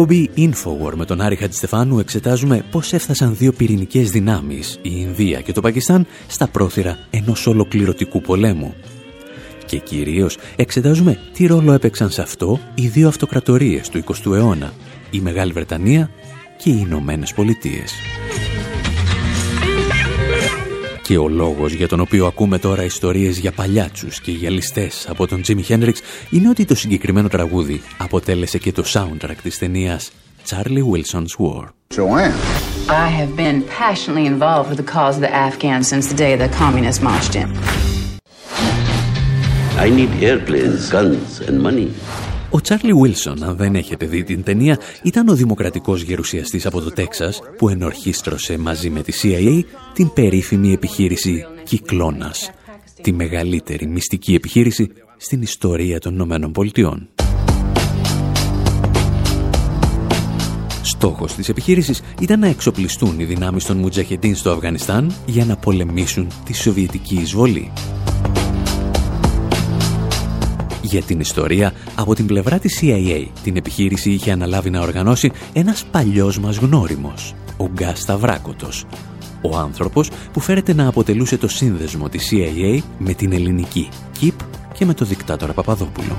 εκπομπή 0.00 0.30
Infowar 0.36 0.92
με 0.94 1.04
τον 1.04 1.20
Άρη 1.20 1.36
Χατζηστεφάνου 1.36 1.98
εξετάζουμε 1.98 2.64
πώς 2.70 2.92
έφτασαν 2.92 3.36
δύο 3.36 3.52
πυρηνικές 3.52 4.10
δυνάμεις, 4.10 4.78
η 4.82 4.90
Ινδία 4.94 5.40
και 5.40 5.52
το 5.52 5.60
Πακιστάν, 5.60 6.06
στα 6.26 6.48
πρόθυρα 6.48 6.98
ενός 7.10 7.46
ολοκληρωτικού 7.46 8.20
πολέμου. 8.20 8.74
Και 9.66 9.78
κυρίως 9.78 10.38
εξετάζουμε 10.56 11.18
τι 11.32 11.46
ρόλο 11.46 11.72
έπαιξαν 11.72 12.10
σε 12.10 12.22
αυτό 12.22 12.60
οι 12.74 12.86
δύο 12.86 13.08
αυτοκρατορίες 13.08 13.88
του 13.88 14.04
20ου 14.04 14.32
αιώνα, 14.32 14.72
η 15.10 15.20
Μεγάλη 15.20 15.52
Βρετανία 15.52 16.10
και 16.58 16.70
οι 16.70 16.84
Ηνωμένες 16.86 17.34
Πολιτείες. 17.34 17.92
Και 21.08 21.18
ο 21.18 21.28
λόγος 21.28 21.72
για 21.72 21.88
τον 21.88 22.00
οποίο 22.00 22.26
ακούμε 22.26 22.58
τώρα 22.58 22.84
ιστορίες 22.84 23.38
για 23.38 23.52
παλιάτσους 23.52 24.20
και 24.20 24.30
για 24.30 24.50
ληστές 24.50 25.06
από 25.08 25.26
τον 25.26 25.42
Τζίμι 25.42 25.62
Χέντριξ 25.62 26.00
είναι 26.30 26.48
ότι 26.48 26.64
το 26.64 26.74
συγκεκριμένο 26.74 27.28
τραγούδι 27.28 27.82
αποτέλεσε 27.98 28.58
και 28.58 28.72
το 28.72 28.84
soundtrack 28.86 29.36
της 29.42 29.58
ταινίας 29.58 30.10
Charlie 30.48 30.84
Wilson's 30.92 31.44
War. 31.44 31.64
Joanne. 31.96 32.34
I 32.88 33.08
have 33.20 33.36
been 33.36 33.62
passionately 33.62 34.26
involved 34.34 34.68
with 34.70 34.78
the 34.84 34.92
cause 34.96 35.14
of 35.18 35.22
the 35.26 35.34
Afghans 35.48 35.86
since 35.92 36.06
the 36.12 36.18
day 36.24 36.36
the 36.36 36.50
communists 36.64 37.02
marched 37.02 37.34
in. 37.42 37.48
I 39.84 39.88
need 39.98 40.10
airplanes, 40.30 40.90
guns 40.96 41.40
and 41.48 41.56
money. 41.68 41.88
Ο 42.50 42.60
Τσάρλι 42.60 42.92
Βίλσον, 42.92 43.44
αν 43.44 43.56
δεν 43.56 43.74
έχετε 43.74 44.06
δει 44.06 44.22
την 44.22 44.42
ταινία, 44.42 44.78
ήταν 45.02 45.28
ο 45.28 45.34
δημοκρατικός 45.34 46.02
γερουσιαστής 46.02 46.66
από 46.66 46.80
το 46.80 46.90
Τέξας 46.90 47.40
που 47.56 47.68
ενορχίστρωσε 47.68 48.58
μαζί 48.58 48.90
με 48.90 49.02
τη 49.02 49.12
CIA 49.22 49.64
την 49.92 50.12
περίφημη 50.12 50.72
επιχείρηση 50.72 51.46
Κυκλώνας, 51.62 52.50
τη 53.02 53.12
μεγαλύτερη 53.12 53.86
μυστική 53.86 54.34
επιχείρηση 54.34 54.90
στην 55.16 55.42
ιστορία 55.42 55.98
των 55.98 56.14
Ηνωμένων 56.14 56.52
Πολιτειών. 56.52 57.08
Στόχος 60.82 61.34
της 61.34 61.48
επιχείρησης 61.48 62.02
ήταν 62.20 62.40
να 62.40 62.46
εξοπλιστούν 62.46 63.20
οι 63.20 63.24
δυνάμεις 63.24 63.64
των 63.64 63.76
Μουτζαχεντίν 63.76 64.36
στο 64.36 64.50
Αφγανιστάν 64.50 65.12
για 65.26 65.44
να 65.44 65.56
πολεμήσουν 65.56 66.28
τη 66.44 66.52
Σοβιετική 66.54 67.14
εισβολή. 67.14 67.72
Για 70.90 71.02
την 71.02 71.20
ιστορία, 71.20 71.72
από 71.94 72.14
την 72.14 72.26
πλευρά 72.26 72.58
της 72.58 72.80
CIA, 72.82 73.26
την 73.42 73.56
επιχείρηση 73.56 74.10
είχε 74.10 74.32
αναλάβει 74.32 74.70
να 74.70 74.80
οργανώσει 74.80 75.32
ένας 75.52 75.84
παλιός 75.84 76.38
μας 76.38 76.56
γνώριμος, 76.56 77.34
ο 77.56 77.68
Γκάς 77.72 77.98
Σταυράκοτος, 78.00 78.86
ο 79.42 79.56
άνθρωπος 79.56 80.10
που 80.32 80.40
φέρεται 80.40 80.74
να 80.74 80.86
αποτελούσε 80.86 81.36
το 81.38 81.48
σύνδεσμο 81.48 82.08
της 82.08 82.30
CIA 82.32 82.82
με 82.98 83.12
την 83.12 83.32
ελληνική 83.32 83.88
ΚΙΠ 84.18 84.34
και 84.74 84.84
με 84.84 84.94
το 84.94 85.04
δικτάτορα 85.04 85.52
Παπαδόπουλο. 85.52 86.18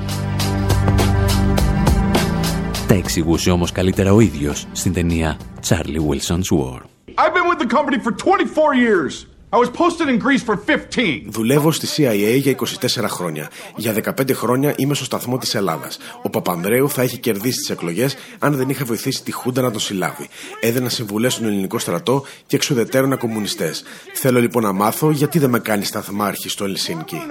Τα 2.88 2.94
εξηγούσε 2.94 3.52
όμως 3.52 3.72
καλύτερα 3.72 4.14
ο 4.14 4.20
ίδιος 4.20 4.66
στην 4.72 4.94
ταινία 4.94 5.38
Charlie 5.68 6.02
Wilson's 6.10 6.58
War. 6.58 6.80
I've 7.18 7.34
been 7.34 7.50
with 7.52 7.60
the 7.60 7.76
company 7.78 8.00
for 8.00 8.12
24 8.12 8.76
years. 8.76 9.29
I 9.52 9.58
was 9.58 9.70
posted 9.70 10.08
in 10.10 10.20
Greece 10.20 10.44
for 10.44 10.56
15. 10.56 11.22
Δουλεύω 11.26 11.72
στη 11.72 11.88
CIA 11.98 12.38
για 12.38 12.56
24 12.56 13.06
χρόνια. 13.08 13.50
Για 13.76 13.94
15 13.94 14.34
χρόνια 14.34 14.74
είμαι 14.78 14.94
στο 14.94 15.04
σταθμό 15.04 15.38
της 15.38 15.56
Ελλάδας. 15.56 15.98
Ο 16.24 16.30
Παπανδρέου 16.30 16.90
θα 16.90 17.02
έχει 17.02 17.18
κερδίσει 17.18 17.58
τις 17.58 17.70
εκλογές 17.70 18.16
αν 18.40 18.56
δεν 18.56 18.70
είχα 18.70 18.86
βοηθήσει 18.86 19.24
τη 19.24 19.32
Χούντα 19.32 19.62
να 19.62 19.72
τον 19.72 19.80
συλλάβει. 19.80 20.30
Έδαινα 20.60 20.90
συμβουλές 20.90 21.34
στον 21.34 21.46
ελληνικό 21.46 21.80
στρατό 21.80 22.26
και 22.46 22.56
εξουδετέρωνα 22.56 23.16
κομμουνιστές. 23.16 23.84
Θέλω 24.14 24.40
λοιπόν 24.40 24.64
να 24.64 24.72
μάθω 24.72 25.12
γιατί 25.12 25.40
δεν 25.40 25.50
με 25.50 25.60
κάνει 25.60 25.84
σταθμάρχη 25.84 26.50
στο 26.50 26.64
Ελσίνκι. 26.64 27.22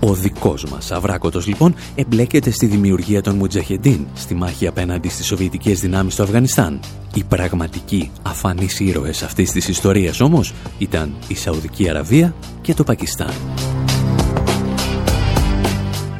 Ο 0.00 0.14
δικός 0.14 0.64
μας 0.64 0.92
Αβράκοτος 0.92 1.46
λοιπόν 1.46 1.74
εμπλέκεται 1.94 2.50
στη 2.50 2.66
δημιουργία 2.66 3.22
των 3.22 3.34
Μουτζαχεντίν 3.34 4.06
στη 4.14 4.34
μάχη 4.34 4.66
απέναντι 4.66 5.08
στις 5.08 5.26
Σοβιετικές 5.26 5.80
δυνάμεις 5.80 6.12
στο 6.12 6.22
Αφγανιστάν. 6.22 6.80
Οι 7.14 7.24
πραγματικοί 7.24 8.10
αφανείς 8.22 8.80
ήρωες 8.80 9.22
αυτής 9.22 9.50
της 9.50 9.68
ιστορίας 9.68 10.20
όμως 10.20 10.54
ήταν 10.78 11.14
η 11.28 11.34
Σαουδική 11.34 11.88
Αραβία 11.88 12.34
και 12.60 12.74
το 12.74 12.84
Πακιστάν. 12.84 13.32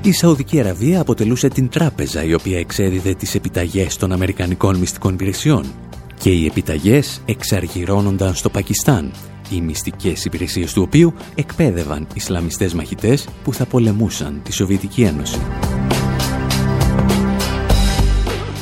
Η 0.03 0.13
Σαουδική 0.13 0.61
Αραβία 0.61 1.01
αποτελούσε 1.01 1.49
την 1.49 1.69
τράπεζα 1.69 2.25
η 2.25 2.35
οποία 2.35 2.59
εξέδιδε 2.59 3.15
τις 3.15 3.35
επιταγές 3.35 3.97
των 3.97 4.13
Αμερικανικών 4.13 4.77
μυστικών 4.77 5.15
υπηρεσιών 5.15 5.65
και 6.19 6.31
οι 6.31 6.47
επιταγές 6.47 7.23
εξαργυρώνονταν 7.25 8.35
στο 8.35 8.51
Πακιστάν 8.51 9.13
οι 9.51 9.61
μυστικές 9.61 10.25
υπηρεσίες 10.25 10.73
του 10.73 10.83
οποίου 10.83 11.15
εκπαίδευαν 11.35 12.07
Ισλαμιστές 12.15 12.75
μαχητές 12.75 13.29
που 13.45 13.55
θα 13.55 13.67
πολεμούσαν 13.67 14.41
τη 14.43 14.53
Σοβιετική 14.53 15.03
Ένωση. 15.03 15.41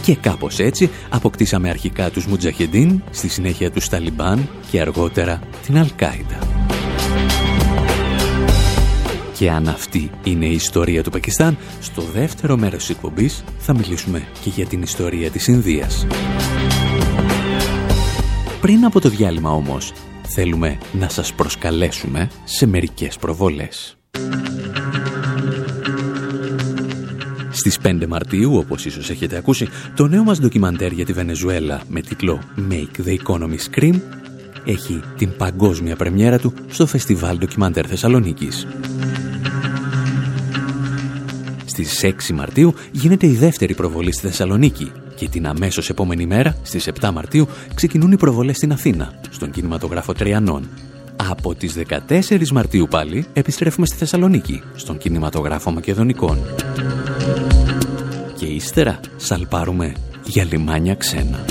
Και 0.03 0.17
κάπως 0.17 0.59
έτσι 0.59 0.91
αποκτήσαμε 1.09 1.69
αρχικά 1.69 2.11
τους 2.11 2.27
Μουτζαχεντίν, 2.27 3.03
στη 3.11 3.29
συνέχεια 3.29 3.71
τους 3.71 3.89
Ταλιμπάν 3.89 4.49
και 4.71 4.81
αργότερα 4.81 5.41
την 5.67 5.79
Αλκάιντα. 5.79 6.39
Και 9.39 9.51
αν 9.51 9.69
αυτή 9.69 10.11
είναι 10.25 10.47
η 10.47 10.53
ιστορία 10.53 11.03
του 11.03 11.11
Πακιστάν, 11.11 11.57
στο 11.81 12.03
δεύτερο 12.03 12.57
μέρος 12.57 12.79
της 12.79 12.91
εκπομπής 12.91 13.45
θα 13.59 13.75
μιλήσουμε 13.75 14.27
και 14.41 14.51
για 14.51 14.67
την 14.67 14.83
ιστορία 14.83 15.31
της 15.31 15.47
Ινδίας. 15.47 16.07
Πριν 18.61 18.85
από 18.85 19.01
το 19.01 19.09
διάλειμμα 19.09 19.51
όμως, 19.51 19.93
θέλουμε 20.27 20.79
να 20.93 21.09
σας 21.09 21.35
προσκαλέσουμε 21.35 22.31
σε 22.45 22.67
μερικές 22.67 23.17
προβολές. 23.17 23.97
Στις 27.51 27.79
5 27.83 28.07
Μαρτίου, 28.07 28.57
όπως 28.57 28.85
ίσως 28.85 29.11
έχετε 29.11 29.37
ακούσει, 29.37 29.69
το 29.97 30.07
νέο 30.07 30.23
μας 30.23 30.41
ντοκιμαντέρ 30.41 30.93
για 30.93 31.05
τη 31.05 31.13
Βενεζουέλα 31.13 31.81
με 31.89 32.01
τίτλο 32.01 32.41
«Make 32.71 33.07
the 33.07 33.17
Economy 33.25 33.57
Scream» 33.71 34.01
έχει 34.65 35.03
την 35.17 35.37
παγκόσμια 35.37 35.97
πρεμιέρα 35.97 36.39
του 36.39 36.53
στο 36.69 36.87
Φεστιβάλ 36.87 37.39
Ντοκιμαντέρ 37.39 37.85
Θεσσαλονίκης. 37.89 38.67
Στις 41.65 42.05
6 42.05 42.33
Μαρτίου 42.35 42.75
γίνεται 42.93 43.27
η 43.27 43.35
δεύτερη 43.35 43.75
προβολή 43.75 44.13
στη 44.13 44.27
Θεσσαλονίκη 44.27 44.93
και 45.17 45.29
την 45.29 45.47
αμέσως 45.47 45.89
επόμενη 45.89 46.27
μέρα, 46.27 46.57
στις 46.63 46.89
7 47.01 47.11
Μαρτίου, 47.13 47.49
ξεκινούν 47.75 48.13
οι 48.13 48.17
προβολές 48.17 48.57
στην 48.57 48.73
Αθήνα, 48.73 49.21
στον 49.31 49.51
κινηματογράφο 49.51 50.13
Τριανών. 50.13 50.69
Από 51.31 51.55
τις 51.55 51.75
14 51.75 52.51
Μαρτίου 52.51 52.87
πάλι 52.91 53.27
επιστρέφουμε 53.33 53.87
στη 53.87 53.97
Θεσσαλονίκη, 53.97 54.63
στον 54.75 54.99
κινηματογράφο 54.99 55.71
Μακεδονικών. 55.71 56.39
Και 58.37 58.47
ύστερα 58.47 59.01
σαλπάρουμε 59.17 59.95
για 60.25 60.45
λιμάνια 60.45 60.95
ξένα. 60.95 61.45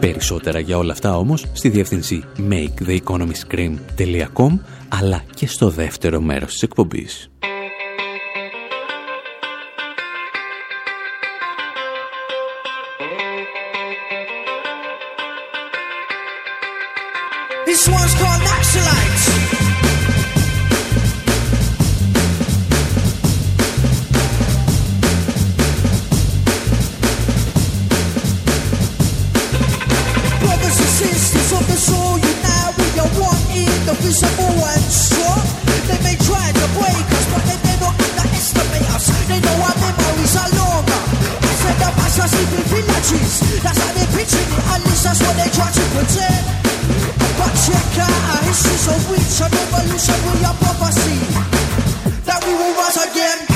Περισσότερα 0.00 0.58
για 0.58 0.78
όλα 0.78 0.92
αυτά 0.92 1.16
όμως 1.16 1.46
στη 1.52 1.68
διεύθυνση 1.68 2.24
maketheeconomyscream.com 2.50 4.58
αλλά 4.88 5.22
και 5.34 5.46
στο 5.46 5.70
δεύτερο 5.70 6.20
μέρος 6.20 6.52
της 6.52 6.62
εκπομπής. 6.62 7.30
This 17.72 17.88
one's 17.88 18.14
called 18.20 18.42
Naxalite. 18.42 19.20
visible 34.02 34.44
and 34.44 34.92
strong. 34.92 35.40
They 35.88 35.96
may 36.04 36.16
try 36.28 36.52
to 36.52 36.66
break 36.76 37.08
us, 37.08 37.24
but 37.32 37.40
they 37.48 37.56
may 37.64 37.76
not 37.80 37.96
underestimate 37.96 38.84
us. 38.92 39.08
They 39.28 39.40
know 39.40 39.56
our 39.64 39.76
memories 39.80 40.36
are 40.36 40.50
longer. 40.60 41.00
I 41.40 41.52
said 41.56 41.76
the 41.80 41.88
past 41.96 42.20
are 42.20 42.28
sleeping 42.28 42.68
villages. 42.68 43.62
That's 43.62 43.80
how 43.80 43.92
they're 43.96 44.12
pitching 44.12 44.44
it. 44.44 44.64
At 44.76 44.84
least 44.84 45.04
that's 45.04 45.22
what 45.24 45.36
they 45.40 45.48
try 45.56 45.70
to 45.72 45.84
pretend. 45.96 46.51
This 48.52 48.66
is 48.66 48.86
a 48.86 49.10
witch, 49.10 49.40
a 49.40 49.48
revolution 49.48 50.14
we 50.28 50.44
are 50.44 50.52
prophecy 50.52 51.16
that 52.26 52.44
we 52.44 52.52
will 52.52 52.74
rise 52.76 52.98
again. 52.98 53.51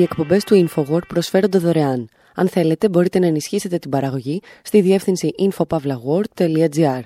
Οι 0.00 0.02
εκπομπές 0.02 0.44
του 0.44 0.68
InfoWord 0.68 1.06
προσφέρονται 1.08 1.58
δωρεάν. 1.58 2.08
Αν 2.34 2.48
θέλετε, 2.48 2.88
μπορείτε 2.88 3.18
να 3.18 3.26
ενισχύσετε 3.26 3.78
την 3.78 3.90
παραγωγή 3.90 4.40
στη 4.62 4.80
διεύθυνση 4.80 5.30
infopavlagor.gr. 5.38 7.00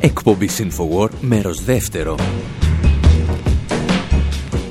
Εκπομπή 0.00 0.48
InfoWord, 0.58 1.10
μέρος 1.20 1.64
δεύτερο 1.64 2.16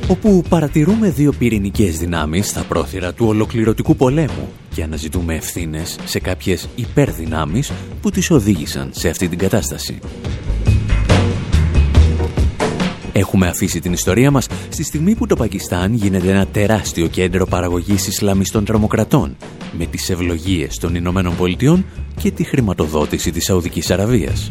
όπου 0.07 0.43
παρατηρούμε 0.49 1.09
δύο 1.09 1.31
πυρηνικές 1.31 1.97
δυνάμεις 1.97 2.49
στα 2.49 2.63
πρόθυρα 2.63 3.13
του 3.13 3.25
ολοκληρωτικού 3.25 3.95
πολέμου 3.95 4.49
και 4.73 4.83
αναζητούμε 4.83 5.35
ευθύνες 5.35 5.97
σε 6.05 6.19
κάποιες 6.19 6.67
υπερδυνάμεις 6.75 7.71
που 8.01 8.11
τις 8.11 8.31
οδήγησαν 8.31 8.89
σε 8.93 9.09
αυτή 9.09 9.27
την 9.27 9.37
κατάσταση. 9.37 9.99
Έχουμε 13.17 13.47
αφήσει 13.47 13.79
την 13.79 13.93
ιστορία 13.93 14.31
μας 14.31 14.47
στη 14.69 14.83
στιγμή 14.83 15.15
που 15.15 15.25
το 15.25 15.35
Πακιστάν 15.35 15.93
γίνεται 15.93 16.29
ένα 16.29 16.47
τεράστιο 16.47 17.07
κέντρο 17.07 17.45
παραγωγής 17.45 18.07
Ισλαμιστών 18.07 18.65
τρομοκρατών 18.65 19.37
με 19.77 19.85
τις 19.85 20.09
ευλογίες 20.09 20.77
των 20.77 20.95
Ηνωμένων 20.95 21.35
Πολιτειών 21.35 21.85
και 22.21 22.31
τη 22.31 22.43
χρηματοδότηση 22.43 23.31
της 23.31 23.43
Σαουδικής 23.43 23.91
Αραβίας. 23.91 24.47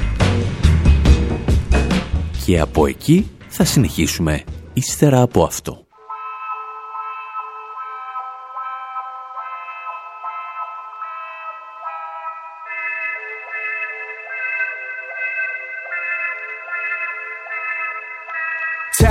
Και 2.46 2.61
από 2.61 2.87
εκεί 2.87 3.31
θα 3.48 3.64
συνεχίσουμε 3.64 4.42
ύστερα 4.72 5.22
από 5.22 5.42
αυτό. 5.42 5.87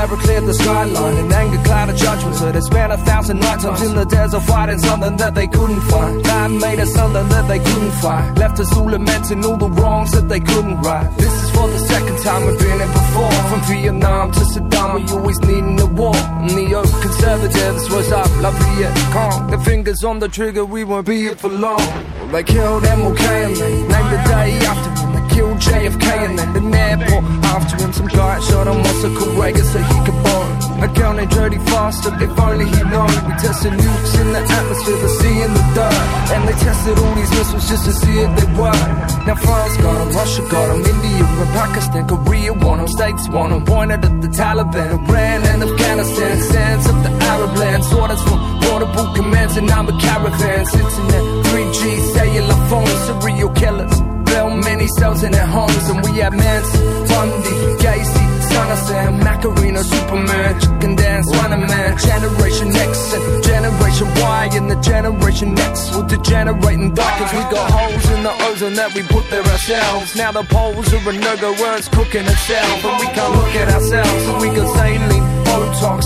Terror 0.04 0.18
cleared 0.18 0.46
the 0.46 0.54
skyline 0.54 1.16
and 1.16 1.32
anger 1.32 1.63
clouded 1.63 1.96
judgment. 1.96 2.36
So 2.36 2.52
they 2.52 2.60
spent 2.60 2.92
a 2.92 2.98
thousand 2.98 3.39
nights 3.39 3.63
in 3.63 3.96
the 3.96 4.04
desert 4.04 4.42
fighting 4.42 4.80
something 4.80 5.16
that 5.16 5.34
they 5.34 5.48
couldn't 5.48 5.80
find. 5.80 6.22
Man 6.24 6.60
made 6.60 6.80
us 6.82 6.94
something 6.94 7.30
that 7.30 7.48
they 7.48 7.60
couldn't 7.60 7.92
find. 8.04 8.38
Left 8.38 8.60
us 8.60 8.76
all 8.76 8.84
lamenting 8.84 9.46
all 9.46 9.56
the 9.56 9.70
wrongs 9.70 10.12
that 10.12 10.28
they 10.28 10.42
couldn't 10.42 10.82
right. 10.82 11.08
This 11.18 11.34
is 11.44 11.50
for 11.52 11.70
the 11.70 11.80
second 11.80 12.18
time 12.20 12.46
we've 12.46 12.60
been 12.60 12.80
here 12.80 12.94
before. 13.02 13.32
From 13.50 13.62
Vietnam 13.62 14.32
to 14.34 14.39
Saddam, 14.39 14.96
we 14.96 15.04
always 15.16 15.39
needing 15.39 15.80
a 15.80 15.86
war. 15.86 16.16
And 16.16 16.50
the 16.50 16.76
old 16.76 16.94
conservatives 17.02 17.89
was 17.89 18.12
up, 18.12 18.30
like 18.42 18.56
Viet 18.56 19.52
The 19.52 19.62
fingers 19.63 20.04
on 20.04 20.20
the 20.20 20.28
trigger, 20.28 20.66
we 20.66 20.84
won't 20.84 21.08
be 21.08 21.16
here 21.16 21.36
for 21.38 21.48
long. 21.48 21.88
They 22.34 22.44
killed 22.44 22.84
MLK 22.84 23.24
and 23.46 23.56
they 23.56 23.74
named 23.84 24.12
the 24.12 24.22
day 24.28 24.52
after 24.68 25.12
JFK 25.65 26.06
and 26.28 26.39
then 26.39 26.71
the 26.71 26.78
airport 26.78 27.23
after 27.56 27.76
him. 27.82 27.93
Some 27.93 28.08
guy 28.08 28.39
shot 28.41 28.67
him, 28.67 28.78
what's 28.84 29.04
a 29.04 29.12
courageous 29.15 29.71
so 29.71 29.80
he 29.80 29.97
could 30.06 30.19
borrow. 30.23 30.43
Accounting 30.84 31.30
dirty 31.30 31.60
faster, 31.71 32.12
if 32.19 32.38
only 32.38 32.65
he 32.65 32.82
known. 32.91 33.08
We 33.23 33.34
tested 33.39 33.71
nukes 33.71 34.13
in 34.19 34.34
the 34.36 34.41
atmosphere, 34.43 34.99
the 34.99 35.10
sea 35.19 35.41
and 35.41 35.56
the 35.56 35.63
dirt. 35.76 36.04
And 36.36 36.41
they 36.47 36.58
tested 36.60 36.99
all 36.99 37.15
these 37.15 37.32
missiles 37.32 37.69
just 37.69 37.86
to 37.86 37.93
see 37.93 38.19
if 38.19 38.32
they 38.36 38.47
work. 38.60 38.76
Now 39.26 39.36
France 39.36 39.78
got 39.78 39.97
them, 39.99 40.10
Russia 40.12 40.41
got 40.52 40.67
them, 40.67 40.84
India 40.84 41.23
and 41.23 41.49
Pakistan, 41.56 42.08
Korea 42.08 42.54
want 42.54 42.80
them, 42.82 42.88
States 42.88 43.30
want 43.30 43.52
them. 43.54 43.63
Pointed 43.65 44.04
at 44.04 44.21
the 44.21 44.28
Taliban, 44.28 45.08
Iran 45.08 45.39
and 45.47 45.63
Afghanistan. 45.63 46.41
Sands 46.52 46.88
up 46.88 47.04
the 47.04 47.12
Arab 47.32 47.56
lands, 47.58 47.93
orders 47.93 48.21
from 48.23 48.39
portable 48.63 49.13
commands 49.15 49.56
and 49.56 49.71
I'm 49.71 49.88
a 49.88 49.95
caravan. 49.99 50.65
Internet, 50.67 51.23
3G, 51.47 52.13
cellular 52.13 52.60
phones, 52.67 52.99
serial 53.08 53.49
killers. 53.52 54.12
Built 54.34 54.65
many 54.65 54.88
cells 54.98 55.22
in 55.22 55.32
their 55.32 55.46
homes 55.46 55.86
and 55.89 56.02
we 56.06 56.17
have 56.22 56.34
Manson, 56.34 56.82
Bundy, 57.06 57.58
Gacy, 57.86 58.26
Son 58.50 58.72
of 58.72 58.80
Sam, 58.80 59.19
Macarena, 59.19 59.84
Superman, 59.84 60.60
Chicken 60.60 60.96
Dance, 60.96 61.28
Running 61.38 61.67
Man, 61.67 61.98
Generation 62.00 62.69
X 62.76 63.13
and 63.13 63.43
Generation 63.43 64.08
Y 64.08 64.50
and 64.54 64.72
the 64.72 64.80
Generation 64.82 65.60
X 65.60 65.93
will 65.93 66.08
degenerate 66.08 66.80
and 66.80 66.96
die 66.96 67.17
cause 67.19 67.32
we 67.32 67.43
got 67.54 67.69
holes 67.69 68.06
in 68.10 68.24
the 68.24 68.34
ozone 68.50 68.74
that 68.74 68.96
we 68.96 69.04
put 69.04 69.30
there 69.30 69.46
ourselves. 69.46 70.15
Now 70.15 70.32
the 70.32 70.43
poles 70.50 70.91
are 70.91 71.10
a 71.10 71.13
no-go 71.13 71.54
it's 71.78 71.88
cooking 71.89 72.26
itself 72.26 72.86
and 72.86 72.98
we 73.02 73.08
can't 73.13 73.36
look 73.38 73.54
at 73.62 73.69
ourselves 73.69 74.24
and 74.30 74.41
we 74.41 74.48
got 74.58 74.67
saline, 74.76 75.26
Botox, 75.46 76.02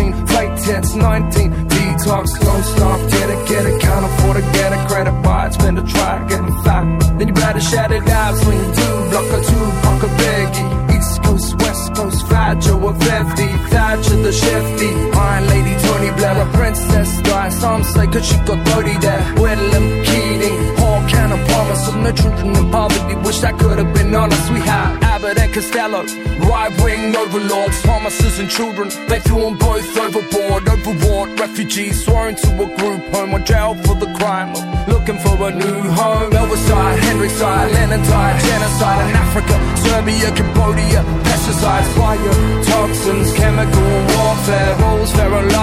18, 0.00 0.26
fake 0.26 0.56
tits, 0.64 0.94
19, 0.94 1.68
detox, 2.06 2.38
don't 2.40 2.64
stop, 2.64 3.10
get 3.10 3.30
it, 3.30 3.48
get 3.48 3.66
it, 3.66 3.80
can't 3.80 4.04
afford 4.06 4.36
to 4.36 4.42
get 4.52 4.72
a 4.72 4.86
credit 4.88 5.14
it, 5.46 5.54
spend 5.54 5.78
a 5.78 5.82
try, 5.82 6.26
getting 6.28 6.62
fat. 6.62 7.18
Then 7.18 7.28
you 7.28 7.34
better 7.34 7.60
shut 7.60 7.90
it 7.92 8.08
out, 8.08 8.36
swing 8.36 8.64
two, 8.78 8.96
block 9.10 9.28
a 9.36 9.40
two, 9.50 9.66
block 9.82 10.02
a 10.02 10.08
biggie. 10.20 10.96
East 10.96 11.22
Coast, 11.22 11.54
West 11.60 11.94
Coast, 11.94 12.26
Fat 12.28 12.60
Joe, 12.60 12.88
a 12.88 12.94
50, 12.94 13.46
Thatcher 13.70 14.16
the 14.22 14.32
shifty. 14.32 14.90
Iron 15.12 15.46
Lady, 15.48 15.74
Tony 15.82 16.10
Blair, 16.16 16.42
a 16.42 16.46
princess 16.52 17.20
die. 17.22 17.48
Some 17.50 17.84
say 17.84 18.06
cause 18.06 18.26
she 18.26 18.36
got 18.48 18.64
Brody 18.66 18.96
there. 18.98 19.22
Whitlam, 19.40 19.86
Keating, 20.06 20.76
Hawk 20.78 21.14
and 21.14 21.48
Palmer. 21.48 21.76
Some 21.76 22.02
the 22.04 22.12
children 22.12 22.56
in 22.56 22.70
poverty 22.70 23.14
wish 23.24 23.40
that 23.40 23.58
could 23.58 23.78
have 23.78 23.92
been 23.94 24.14
honest. 24.14 24.50
We 24.52 24.60
had 24.60 25.02
Abbott 25.02 25.38
and 25.38 25.52
Costello, 25.52 26.02
right 26.48 26.72
wing 26.82 27.14
overlords, 27.16 27.80
promises 27.82 28.38
and 28.38 28.48
children. 28.50 28.88
They 29.08 29.20
threw 29.20 29.40
them 29.40 29.58
both 29.58 29.98
overboard. 29.98 30.65
Overwrought 30.86 31.40
refugees 31.40 32.04
sworn 32.04 32.36
to 32.36 32.62
a 32.62 32.66
group 32.76 33.02
home 33.10 33.34
or 33.34 33.40
jail 33.40 33.74
for 33.74 33.96
the 33.96 34.06
crime 34.14 34.54
of 34.54 34.62
looking 34.86 35.18
for 35.18 35.34
a 35.48 35.50
new 35.50 35.82
home. 35.98 36.30
Elvis 36.30 36.68
died, 36.68 36.98
Henry 37.00 37.26
died, 37.26 37.72
Lennon 37.72 38.02
died, 38.02 38.40
genocide 38.40 39.10
in 39.10 39.16
Africa, 39.16 39.56
Serbia, 39.82 40.30
Cambodia, 40.30 41.02
pesticides, 41.26 41.90
fire, 41.98 42.62
toxins, 42.62 43.34
chemical 43.34 43.90
warfare, 44.14 44.74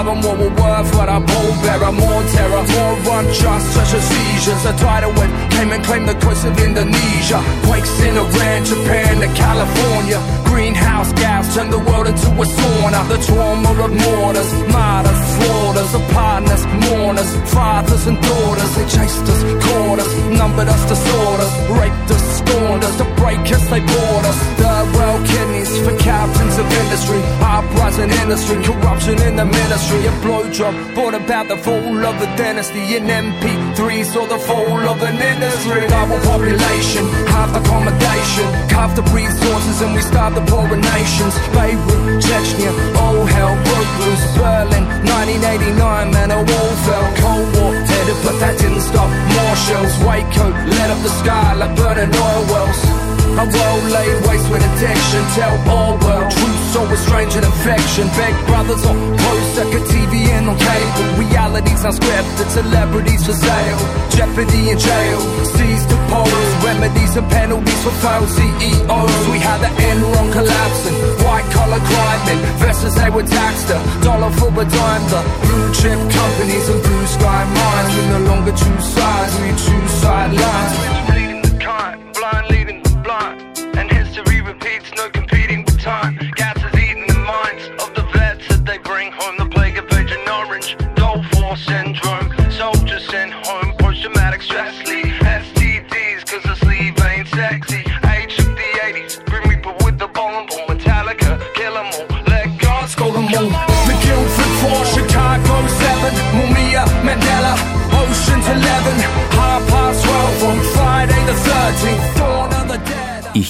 and 0.08 0.24
what 0.24 0.38
we're 0.38 0.56
worth, 0.56 0.90
what 0.96 1.10
I 1.10 1.20
bearer, 1.64 1.92
more 1.92 2.24
terror, 2.36 2.64
more 2.76 3.20
unjust, 3.20 3.66
such 3.74 3.94
as 3.94 4.04
seizures. 4.04 4.66
A 4.66 4.74
tidal 4.78 5.12
wave 5.18 5.34
came 5.52 5.72
and 5.72 5.84
claimed 5.84 6.08
the 6.10 6.16
coast 6.16 6.46
of 6.46 6.58
Indonesia, 6.60 7.40
quakes 7.66 7.94
in 8.02 8.18
Iran, 8.18 8.66
Japan, 8.66 9.14
to 9.22 9.30
California, 9.34 10.20
greenhouse 10.46 11.12
gas 11.14 11.56
turned 11.56 11.72
the 11.72 11.80
world 11.80 12.08
into 12.08 12.30
a 12.30 12.46
sauna. 12.46 13.02
The 13.08 13.20
trauma 13.28 13.72
of 13.86 13.92
mortars, 14.06 14.52
martyrs, 14.72 15.20
slaughters, 15.36 15.92
of 15.98 16.04
partners, 16.12 16.64
mourners, 16.88 17.32
fathers 17.54 18.08
and 18.08 18.18
daughters. 18.22 18.72
They 18.76 18.88
chased 18.96 19.28
us, 19.34 19.42
caught 19.66 20.00
us, 20.00 20.12
numbered 20.40 20.68
us, 20.68 20.84
disorders, 20.90 21.54
raped 21.80 22.10
us, 22.16 22.24
scorned 22.40 22.84
us, 22.84 22.96
to 22.98 23.06
break 23.22 23.44
us, 23.56 23.64
they 23.70 23.80
bought 23.80 24.26
us. 24.32 24.40
World 24.60 24.73
kidneys 25.26 25.72
for 25.84 25.96
captains 25.98 26.58
of 26.58 26.68
industry, 26.84 27.22
uprising 27.42 28.12
industry, 28.24 28.58
corruption 28.64 29.22
in 29.28 29.36
the 29.36 29.46
ministry. 29.46 30.00
A 30.06 30.14
blowjob 30.24 30.74
brought 30.96 31.14
about 31.14 31.48
the 31.48 31.58
fall 31.58 32.06
of 32.06 32.16
the 32.20 32.30
dynasty. 32.36 32.96
In 32.96 33.04
MP3 33.06 34.06
saw 34.06 34.26
the 34.26 34.40
fall 34.40 34.82
of 34.94 35.02
an 35.04 35.18
industry. 35.18 35.88
Global 35.88 36.20
population, 36.32 37.04
half 37.34 37.52
accommodation, 37.56 38.48
carved 38.70 38.96
the 38.96 39.06
resources, 39.16 39.82
and 39.82 39.94
we 39.96 40.02
starved 40.02 40.38
the 40.38 40.46
poorer 40.52 40.78
nations. 40.78 41.34
Beirut, 41.56 42.22
Chechnya, 42.24 42.72
all 42.98 43.26
hell 43.26 43.56
broke 43.68 43.94
loose. 44.04 44.26
Berlin, 44.38 44.86
1989, 45.08 46.12
man, 46.12 46.32
a 46.32 46.38
wall 46.38 46.72
fell. 46.86 47.08
Cold 47.22 47.48
War 47.58 47.74
but 48.24 48.40
that 48.40 48.58
didn't 48.58 48.82
stop. 48.82 49.10
More 49.10 49.56
shells, 49.68 49.96
Waco, 50.06 50.46
lit 50.50 50.90
up 50.90 51.00
the 51.04 51.14
sky 51.22 51.54
like 51.54 51.76
burning 51.76 52.14
oil 52.16 52.44
wells. 52.52 53.13
A 53.34 53.46
world 53.50 53.84
laid 53.90 54.18
waste 54.30 54.48
with 54.54 54.62
addiction. 54.62 55.24
Tell 55.34 55.58
all 55.74 55.98
world 56.06 56.30
truth 56.30 56.62
so 56.70 56.86
strange 57.02 57.34
and 57.34 57.44
infection. 57.44 58.06
Big 58.14 58.36
brothers 58.46 58.86
on 58.86 58.98
post 59.18 59.56
second 59.58 59.84
TV 59.90 60.30
and 60.38 60.50
on 60.50 60.58
cable. 60.58 61.08
Realities 61.18 61.82
unscripted, 61.82 62.50
celebrities 62.54 63.26
for 63.26 63.34
sale. 63.34 63.80
Jeopardy 64.14 64.70
in 64.70 64.78
jail, 64.78 65.20
seized 65.58 65.90
the 65.90 65.98
polls. 66.14 66.50
Remedies 66.62 67.18
and 67.18 67.28
penalties 67.34 67.82
for 67.84 67.96
failed 68.06 68.30
CEOs. 68.30 69.22
We 69.34 69.40
had 69.42 69.60
the 69.66 69.72
Enron 69.82 70.30
collapsing. 70.32 70.96
White 71.26 71.50
collar 71.58 71.82
crime 71.90 72.38
investors 72.38 72.94
they 72.94 73.10
were 73.10 73.26
taxed. 73.26 73.70
A 73.74 73.82
dollar 74.06 74.30
for 74.38 74.54
a 74.54 74.66
dime. 74.66 75.06
The 75.10 75.22
blue 75.42 75.68
chip 75.74 76.00
companies 76.22 76.70
and 76.70 76.80
blue 76.86 77.06
sky 77.08 77.42
mines. 77.50 77.92
We 77.98 78.04
no 78.14 78.20
longer 78.30 78.54
choose 78.54 78.86
sides, 78.94 79.34
we 79.42 79.50
choose 79.58 79.92
sidelines. 80.06 81.13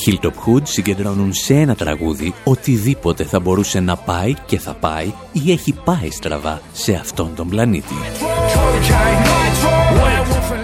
Hilltop 0.05 0.33
Hood 0.45 0.61
συγκεντρώνουν 0.63 1.33
σε 1.33 1.53
ένα 1.53 1.75
τραγούδι 1.75 2.33
οτιδήποτε 2.43 3.23
θα 3.23 3.39
μπορούσε 3.39 3.79
να 3.79 3.95
πάει 3.95 4.33
και 4.45 4.59
θα 4.59 4.73
πάει 4.73 5.13
ή 5.31 5.51
έχει 5.51 5.73
πάει 5.83 6.09
στραβά 6.11 6.61
σε 6.73 6.93
αυτόν 6.93 7.35
τον 7.35 7.49
πλανήτη. 7.49 7.93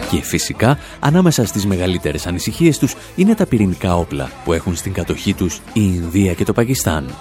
Και 0.10 0.21
φυσικά, 0.21 0.78
ανάμεσα 0.99 1.45
στις 1.45 1.65
μεγαλύτερες 1.65 2.28
ανησυχίες 2.28 2.78
τους 2.78 2.95
είναι 3.15 3.36
τα 3.36 3.45
πυρηνικά 3.45 3.97
όπλα 3.97 4.30
που 4.43 4.54
έχουν 4.54 4.75
στην 4.75 4.93
κατοχή 4.93 5.34
τους 5.34 5.56
η 5.58 5.62
Ινδία 5.73 6.34
και 6.34 6.43
το 6.43 6.54
Πακιστάν. 6.54 7.15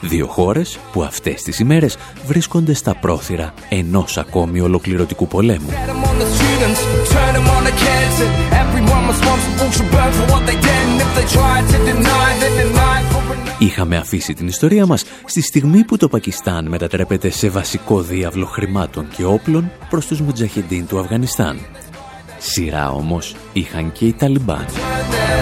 Δύο 0.00 0.26
χώρες 0.26 0.78
που 0.92 1.02
αυτές 1.02 1.42
τις 1.42 1.58
ημέρες 1.58 1.96
βρίσκονται 2.26 2.74
στα 2.74 2.94
πρόθυρα 2.94 3.54
ενός 3.68 4.18
ακόμη 4.18 4.60
ολοκληρωτικού 4.60 5.26
πολέμου. 5.26 5.70
Set 6.54 6.62
'em 6.62 6.68
on 6.68 6.74
the 6.74 6.80
students, 6.80 6.80
turn 7.14 7.34
'em 7.38 7.48
on 7.56 7.62
the 7.68 7.74
kids, 7.84 8.16
and 8.24 8.32
everyone 8.62 9.04
responsible 9.12 9.68
should 9.76 9.90
burn 9.94 10.12
for 10.18 10.26
what 10.32 10.42
they 10.48 10.58
did. 10.68 10.84
And 10.92 11.00
if 11.04 11.10
they 11.16 11.26
try 11.38 11.56
to 11.72 11.76
deny, 11.90 12.28
then 12.40 12.52
deny 12.62 12.98
for 13.12 13.22
another. 13.34 13.56
Είχαμε 13.58 13.96
αφήσει 13.96 14.34
την 14.34 14.46
ιστορία 14.46 14.86
μας 14.86 15.04
στη 15.24 15.42
στιγμή 15.42 15.84
που 15.84 15.96
το 15.96 16.08
Πακιστάν 16.08 16.66
μετατρέπεται 16.66 17.30
σε 17.30 17.48
βασικό 17.48 18.00
διάβλο 18.00 18.46
χρημάτων 18.46 19.08
και 19.16 19.24
όπλων 19.24 19.70
προς 19.90 20.06
τους 20.06 20.20
Μουτζαχεντίν 20.20 20.86
του 20.86 20.98
Αφγανιστάν. 20.98 21.58
Σειρά 22.38 22.90
όμως 22.90 23.34
είχαν 23.52 23.92
και 23.92 24.06
οι 24.06 24.12
Ταλιμπάν. 24.12 24.66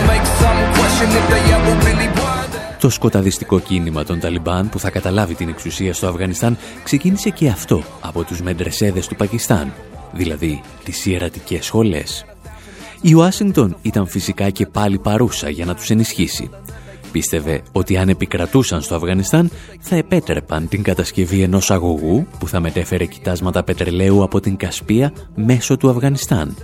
Make 0.08 0.26
some 0.42 0.60
question 0.78 1.08
if 1.18 1.26
they 1.32 1.42
ever 1.56 1.74
really 1.86 2.08
were 2.18 2.46
there. 2.52 2.76
Το 2.80 2.90
σκοταδιστικό 2.90 3.58
κίνημα 3.60 4.04
των 4.04 4.20
Ταλιμπάν 4.20 4.68
που 4.68 4.78
θα 4.78 4.90
καταλάβει 4.90 5.34
την 5.34 5.48
εξουσία 5.48 5.94
στο 5.94 6.06
Αφγανιστάν 6.06 6.58
ξεκίνησε 6.82 7.30
και 7.30 7.48
αυτό 7.48 7.82
από 8.00 8.24
τους 8.24 8.42
μεντρεσέδες 8.42 9.06
του 9.06 9.16
Πακιστάν, 9.16 9.72
δηλαδή 10.12 10.62
τις 10.84 11.06
ιερατικές 11.06 11.64
σχολές. 11.64 12.24
Η 13.00 13.14
Ουάσιγκτον 13.14 13.76
ήταν 13.82 14.06
φυσικά 14.06 14.50
και 14.50 14.66
πάλι 14.66 14.98
παρούσα 14.98 15.48
για 15.48 15.64
να 15.64 15.74
τους 15.74 15.90
ενισχύσει. 15.90 16.50
Πίστευε 17.12 17.62
ότι 17.72 17.96
αν 17.96 18.08
επικρατούσαν 18.08 18.80
στο 18.80 18.94
Αφγανιστάν 18.94 19.50
θα 19.80 19.96
επέτρεπαν 19.96 20.68
την 20.68 20.82
κατασκευή 20.82 21.42
ενός 21.42 21.70
αγωγού 21.70 22.26
που 22.38 22.48
θα 22.48 22.60
μετέφερε 22.60 23.04
κοιτάσματα 23.04 23.62
πετρελαίου 23.62 24.22
από 24.22 24.40
την 24.40 24.56
Κασπία 24.56 25.12
μέσω 25.34 25.76
του 25.76 25.90
Αφγανιστάν 25.90 26.56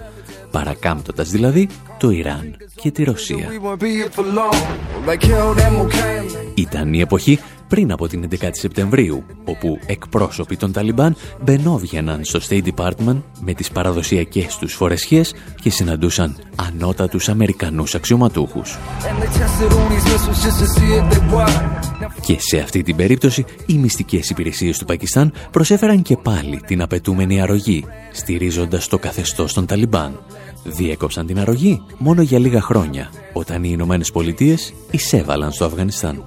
παρακάμπτοντας 0.50 1.30
δηλαδή 1.30 1.68
το 1.98 2.10
Ιράν 2.10 2.56
και 2.74 2.90
τη 2.90 3.04
Ρωσία. 3.04 3.48
Ήταν 6.54 6.92
η 6.92 7.00
εποχή 7.00 7.38
πριν 7.68 7.92
από 7.92 8.08
την 8.08 8.28
11η 8.30 8.50
Σεπτεμβρίου, 8.50 9.24
όπου 9.44 9.78
εκπρόσωποι 9.86 10.56
των 10.56 10.72
Ταλιμπάν 10.72 11.16
μπαινόβγαιναν 11.40 12.24
στο 12.24 12.38
State 12.48 12.68
Department 12.74 13.22
με 13.40 13.52
τις 13.54 13.70
παραδοσιακές 13.70 14.56
τους 14.56 14.74
φορεσιές 14.74 15.34
και 15.62 15.70
συναντούσαν 15.70 16.36
ανώτατους 16.56 17.28
Αμερικανούς 17.28 17.94
αξιωματούχους. 17.94 18.78
Και 22.20 22.36
σε 22.40 22.58
αυτή 22.58 22.82
την 22.82 22.96
περίπτωση, 22.96 23.44
οι 23.66 23.74
μυστικές 23.74 24.30
υπηρεσίες 24.30 24.78
του 24.78 24.84
Πακιστάν 24.84 25.32
προσέφεραν 25.50 26.02
και 26.02 26.16
πάλι 26.16 26.60
την 26.66 26.82
απαιτούμενη 26.82 27.40
αρρωγή, 27.40 27.84
στηρίζοντας 28.12 28.88
το 28.88 28.98
καθεστώς 28.98 29.52
των 29.52 29.66
Ταλιμπάν. 29.66 30.20
Διέκοψαν 30.64 31.26
την 31.26 31.38
αρρωγή 31.38 31.82
μόνο 31.98 32.22
για 32.22 32.38
λίγα 32.38 32.60
χρόνια, 32.60 33.10
όταν 33.32 33.64
οι 33.64 33.70
Ηνωμένες 33.72 34.10
Πολιτείες 34.10 34.72
εισέβαλαν 34.90 35.52
στο 35.52 35.64
Αφγανιστάν. 35.64 36.24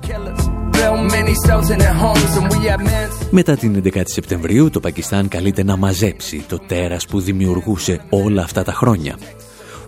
Μετά 3.29 3.55
την 3.55 3.81
11η 3.83 4.01
Σεπτεμβρίου, 4.05 4.69
το 4.69 4.79
Πακιστάν 4.79 5.27
καλείται 5.27 5.63
να 5.63 5.75
μαζέψει 5.75 6.43
το 6.47 6.59
τέρας 6.59 7.05
που 7.05 7.19
δημιουργούσε 7.19 8.01
όλα 8.09 8.43
αυτά 8.43 8.63
τα 8.63 8.73
χρόνια. 8.73 9.17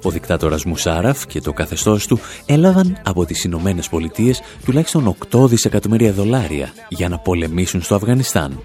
Ο 0.03 0.09
δικτάτορας 0.09 0.65
Μουσάραφ 0.65 1.25
και 1.25 1.41
το 1.41 1.53
καθεστώς 1.53 2.07
του 2.07 2.19
έλαβαν 2.45 3.01
από 3.03 3.25
τις 3.25 3.43
Ηνωμένες 3.43 3.89
Πολιτείες 3.89 4.41
τουλάχιστον 4.65 5.15
8 5.31 5.47
δισεκατομμύρια 5.47 6.11
δολάρια 6.11 6.73
για 6.89 7.09
να 7.09 7.17
πολεμήσουν 7.19 7.81
στο 7.81 7.95
Αφγανιστάν. 7.95 8.59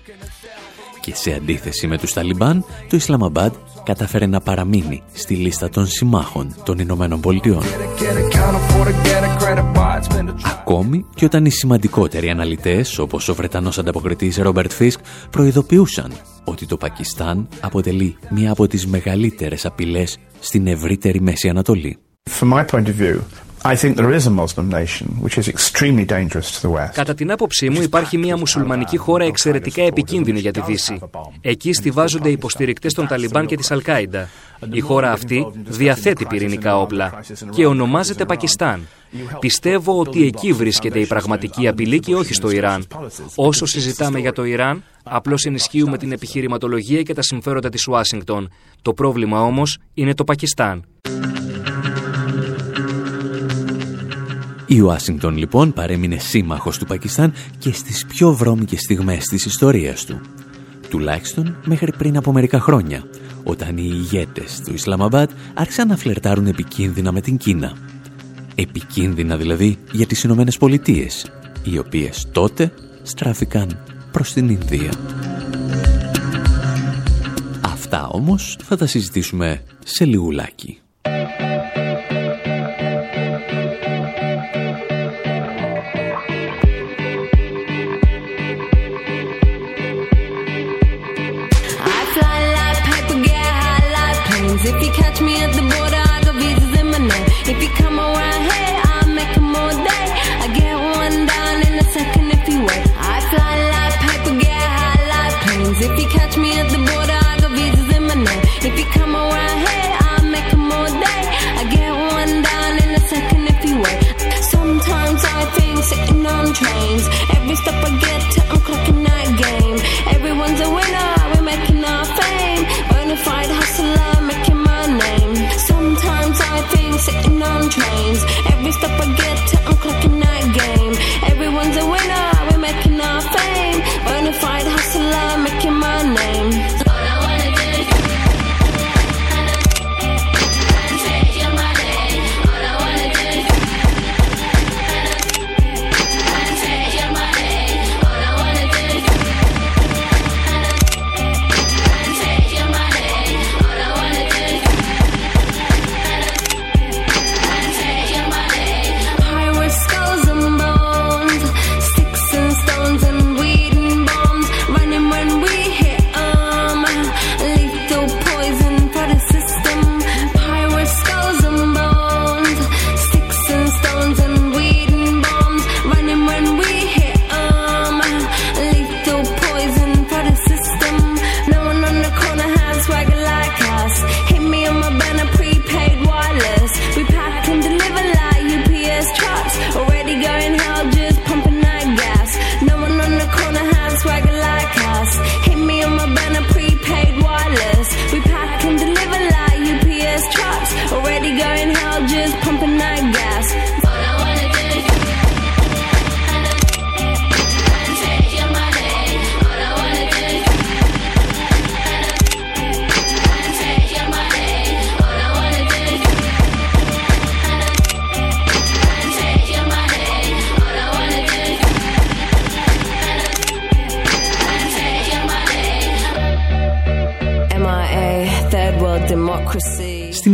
Και 1.01 1.15
σε 1.15 1.33
αντίθεση 1.33 1.87
με 1.87 1.99
τους 1.99 2.13
Ταλιμπάν, 2.13 2.65
το 2.89 2.97
Ισλαμαμπάντ 2.97 3.53
κατάφερε 3.89 4.27
να 4.27 4.41
παραμείνει 4.41 5.03
στη 5.13 5.35
λίστα 5.35 5.69
των 5.69 5.87
συμμάχων 5.87 6.55
των 6.65 6.79
Ηνωμένων 6.79 7.21
Πολιτειών. 7.21 7.63
Ακόμη 10.43 11.05
και 11.15 11.25
όταν 11.25 11.45
οι 11.45 11.51
σημαντικότεροι 11.51 12.31
αναλυτές, 12.31 12.99
όπως 12.99 13.29
ο 13.29 13.35
Βρετανός 13.35 13.79
ανταποκριτής 13.79 14.37
Ρόμπερτ 14.37 14.73
Φίσκ, 14.73 15.01
προειδοποιούσαν 15.31 16.13
ότι 16.45 16.67
το 16.67 16.77
Πακιστάν 16.77 17.49
αποτελεί 17.61 18.17
μία 18.31 18.51
από 18.51 18.67
τις 18.67 18.87
μεγαλύτερες 18.87 19.67
απειλές 19.67 20.19
στην 20.41 20.67
ευρύτερη 20.67 21.21
Μέση 21.21 21.49
Ανατολή. 21.49 21.99
Κατά 26.93 27.15
την 27.15 27.31
άποψή 27.31 27.71
μου 27.71 27.83
υπάρχει 27.83 28.19
μια 28.19 28.37
μουσουλμανική 28.37 28.97
χώρα 28.97 29.25
εξαιρετικά 29.25 29.83
επικίνδυνη 29.83 30.41
για 30.41 30.53
τη 30.53 30.61
Δύση. 30.61 30.99
Εκεί 31.41 31.73
στηβάζονται 31.73 32.29
οι 32.29 32.33
υποστηρικτές 32.33 32.93
των 32.95 33.07
Ταλιμπάν 33.07 33.47
και 33.47 33.57
της 33.57 33.71
Αλκάιντα. 33.71 34.29
Η 34.73 34.81
χώρα 34.81 35.13
αυτή 35.13 35.47
διαθέτει 35.69 36.27
πυρηνικά 36.27 36.79
όπλα 36.79 37.21
και 37.51 37.67
ονομάζεται 37.67 38.25
Πακιστάν. 38.25 38.87
Πιστεύω 39.41 39.99
ότι 39.99 40.27
εκεί 40.27 40.53
βρίσκεται 40.53 40.99
η 40.99 41.07
πραγματική 41.07 41.69
απειλή 41.69 42.01
και 42.01 42.15
όχι 42.15 42.35
στο 42.35 42.51
Ιράν. 42.51 42.87
Όσο 43.35 43.67
συζητάμε 43.67 44.19
για 44.19 44.33
το 44.33 44.45
Ιράν, 44.45 44.83
απλώς 45.03 45.45
ενισχύουμε 45.45 45.99
την 45.99 46.13
επιχειρηματολογία 46.13 47.03
και 47.03 47.15
τα 47.15 47.23
συμφέροντα 47.23 47.69
της 47.69 47.87
Ουάσιγκτον. 47.87 48.51
Το 48.83 48.93
πρόβλημα 48.93 49.43
όμως 49.43 49.79
είναι 49.95 50.15
το 50.15 50.25
Πακιστάν. 50.25 50.85
Η 54.71 54.81
Ουάσιγκτον 54.81 55.37
λοιπόν 55.37 55.73
παρέμεινε 55.73 56.19
σύμμαχος 56.19 56.79
του 56.79 56.87
Πακιστάν 56.87 57.33
και 57.59 57.73
στις 57.73 58.07
πιο 58.07 58.33
βρώμικες 58.33 58.81
στιγμές 58.81 59.25
της 59.25 59.45
ιστορίας 59.45 60.05
του. 60.05 60.21
Τουλάχιστον 60.89 61.57
μέχρι 61.65 61.93
πριν 61.99 62.17
από 62.17 62.33
μερικά 62.33 62.61
χρόνια, 62.61 63.05
όταν 63.45 63.77
οι 63.77 63.91
ηγέτες 63.93 64.61
του 64.65 64.73
Ισλαμαμπάτ 64.73 65.31
άρχισαν 65.55 65.89
να 65.89 65.97
φλερτάρουν 65.97 66.47
επικίνδυνα 66.47 67.13
με 67.13 67.21
την 67.21 67.37
Κίνα. 67.37 67.77
Επικίνδυνα 68.55 69.37
δηλαδή 69.37 69.79
για 69.93 70.07
τις 70.07 70.23
Ηνωμένες 70.23 70.57
Πολιτείες, 70.57 71.31
οι 71.63 71.79
οποίες 71.79 72.29
τότε 72.33 72.73
στράφηκαν 73.03 73.79
προς 74.13 74.33
την 74.33 74.49
Ινδία. 74.49 74.93
Αυτά 77.61 78.09
όμως 78.09 78.59
θα 78.63 78.77
τα 78.77 78.87
συζητήσουμε 78.87 79.63
σε 79.85 80.05
λιγουλάκι. 80.05 80.79
If 94.61 94.83
you 94.83 94.91
catch 94.91 95.21
me 95.21 95.41
at 95.41 95.53
the 95.55 95.63
border, 95.63 96.03
I 96.15 96.21
got 96.25 96.35
visas 96.35 96.81
in 96.81 96.87
my 96.91 96.99
name. 96.99 97.27
If 97.47 97.63
you 97.63 97.71
come 97.79 97.99
around 97.99 98.43
here, 98.43 98.75
I'll 98.91 99.09
make 99.09 99.37
a 99.37 99.41
all 99.41 99.77
day. 99.91 100.07
I 100.45 100.47
get 100.53 100.75
one 100.75 101.27
down 101.27 101.57
in 101.67 101.79
a 101.79 101.87
second 101.97 102.27
if 102.33 102.49
you 102.49 102.59
wait. 102.67 102.85
I 102.99 103.17
fly 103.31 103.55
like 103.75 103.97
paper, 104.07 104.35
get 104.41 104.59
high 104.79 105.01
like 105.15 105.35
planes. 105.45 105.81
If 105.81 105.93
you 106.01 106.09
catch 106.09 106.37
me 106.37 106.59
at 106.59 106.69
the 106.71 106.88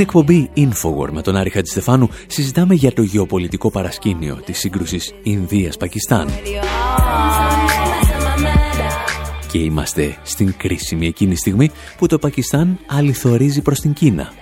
εκπομπή 0.04 0.50
Infowar 0.56 1.10
με 1.10 1.22
τον 1.22 1.36
Άρη 1.36 1.50
Χατζηστεφάνου 1.50 2.08
συζητάμε 2.26 2.74
για 2.74 2.92
το 2.92 3.02
γεωπολιτικό 3.02 3.70
παρασκήνιο 3.70 4.40
της 4.44 4.58
σύγκρουσης 4.58 5.14
Ινδίας-Πακιστάν. 5.22 6.28
Και 9.50 9.58
είμαστε 9.58 10.16
στην 10.22 10.54
κρίσιμη 10.56 11.06
εκείνη 11.06 11.36
στιγμή 11.36 11.70
που 11.98 12.06
το 12.06 12.18
Πακιστάν 12.18 12.78
αληθορίζει 12.86 13.62
προς 13.62 13.80
την 13.80 13.92
Κίνα 13.92 14.32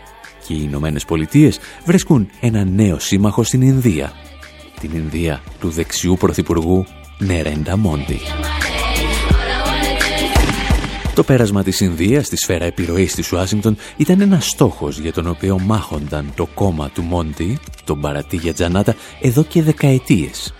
και 0.47 0.55
οι 0.55 0.61
Ηνωμένες 0.63 1.05
Πολιτείες 1.05 1.59
βρίσκουν 1.85 2.31
ένα 2.41 2.65
νέο 2.65 2.99
σύμμαχο 2.99 3.43
στην 3.43 3.63
Ινδία. 3.63 4.13
Την 4.81 4.91
Ινδία 4.95 5.41
του 5.61 5.69
δεξιού 5.69 6.17
πρωθυπουργού 6.19 6.87
Νερέντα 7.19 7.77
Μόντι. 7.77 8.21
Το 11.15 11.23
πέρασμα 11.23 11.63
της 11.63 11.81
Ινδίας 11.81 12.27
στη 12.27 12.37
σφαίρα 12.37 12.65
επιρροής 12.65 13.15
της 13.15 13.33
Ουάσιγκτον 13.33 13.77
ήταν 13.97 14.21
ένας 14.21 14.47
στόχος 14.47 14.99
για 14.99 15.13
τον 15.13 15.27
οποίο 15.27 15.59
μάχονταν 15.59 16.33
το 16.37 16.47
κόμμα 16.55 16.91
του 16.91 17.03
Μόντι, 17.03 17.59
τον 17.85 18.01
Παρατή 18.01 18.53
Τζανάτα, 18.53 18.95
εδώ 19.21 19.43
και 19.43 19.63
δεκαετίες. 19.63 20.55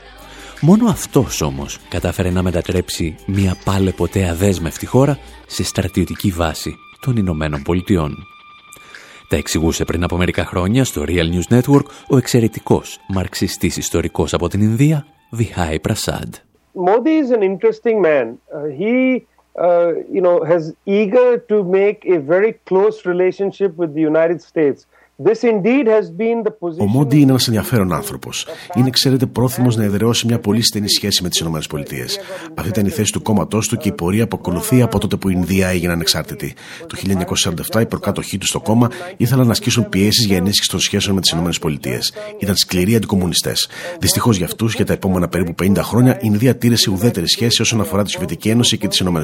Μόνο 0.61 0.89
αυτός 0.89 1.41
όμως 1.41 1.79
κατάφερε 1.89 2.31
να 2.31 2.43
μετατρέψει 2.43 3.17
μια 3.27 3.57
πάλε 3.65 3.91
ποτέ 3.91 4.29
αδέσμευτη 4.29 4.87
χώρα 4.87 5.19
σε 5.47 5.65
στρατιωτική 5.65 6.31
βάση 6.31 6.77
των 7.01 7.17
Ηνωμένων 7.17 7.63
Πολιτειών. 7.63 8.17
Τα 9.29 9.37
εξηγούσε 9.37 9.85
πριν 9.85 10.05
από 10.05 10.17
μερικά 10.17 10.45
χρόνια 10.45 10.85
στο 10.85 11.05
Real 11.07 11.27
News 11.33 11.59
Network 11.59 11.85
ο 12.09 12.17
εξαιρετικός 12.17 12.99
μαρξιστής 13.09 13.77
ιστορικός 13.77 14.35
από 14.35 14.49
την 14.49 14.61
Ινδία, 14.61 15.07
Vihai 15.39 15.77
Prasad. 15.89 16.29
Modi 16.75 17.15
is 17.23 17.31
an 17.31 17.43
interesting 17.43 18.01
man. 18.01 18.27
Uh, 18.57 18.69
he 18.81 19.27
uh, 19.59 19.95
you 20.11 20.21
know, 20.21 20.45
has 20.45 20.75
eager 20.87 21.39
to 21.39 21.63
make 21.65 22.05
a 22.07 22.19
very 22.19 22.55
close 22.67 23.05
relationship 23.05 23.77
with 23.77 23.95
the 23.95 24.01
United 24.01 24.41
States. 24.43 24.87
Ο 26.79 26.87
Μόντι 26.87 27.21
είναι 27.21 27.31
ένας 27.31 27.47
ενδιαφέρον 27.47 27.93
άνθρωπος. 27.93 28.47
Είναι, 28.75 28.91
ξέρετε, 28.91 29.27
πρόθυμος 29.27 29.77
να 29.77 29.85
εδραιώσει 29.85 30.27
μια 30.27 30.39
πολύ 30.39 30.63
στενή 30.63 30.89
σχέση 30.89 31.23
με 31.23 31.29
τις 31.29 31.41
ΗΠΑ. 31.41 31.59
Αυτή 32.55 32.69
ήταν 32.69 32.87
η 32.87 32.89
θέση 32.89 33.13
του 33.13 33.23
κόμματός 33.23 33.69
του 33.69 33.77
και 33.77 33.89
η 33.89 33.93
πορεία 33.93 34.29
που 34.29 34.37
ακολουθεί 34.41 34.83
από 34.83 34.99
τότε 34.99 35.17
που 35.17 35.29
η 35.29 35.33
Ινδία 35.37 35.69
έγινε 35.69 35.93
ανεξάρτητη. 35.93 36.55
Το 36.87 36.97
1947 37.73 37.81
οι 37.81 37.87
προκάτοχοί 37.87 38.39
του 38.39 38.47
στο 38.47 38.61
κόμμα 38.61 38.89
ήθελαν 39.17 39.47
να 39.47 39.53
ασκήσουν 39.53 39.89
πιέσεις 39.89 40.25
για 40.25 40.37
ενίσχυση 40.37 40.71
των 40.71 40.81
σχέσεων 40.81 41.15
με 41.15 41.21
τις 41.21 41.31
ΗΠΑ. 41.31 41.99
Ήταν 42.39 42.57
σκληροί 42.57 42.95
αντικομουνιστές. 42.95 43.69
Δυστυχώς 43.99 44.37
για 44.37 44.47
αυτούς, 44.47 44.75
για 44.75 44.85
τα 44.85 44.93
επόμενα 44.93 45.29
περίπου 45.29 45.55
50 45.63 45.77
χρόνια, 45.83 46.15
η 46.17 46.19
Ινδία 46.21 46.57
τήρησε 46.57 46.91
ουδέτερη 46.91 47.29
σχέση 47.29 47.63
όσον 47.63 47.81
αφορά 47.81 48.03
τη 48.03 48.11
Σοβιετική 48.11 48.49
Ένωση 48.49 48.79
και 48.79 48.89
τις 48.89 49.01
ΗΠΑ. 49.01 49.23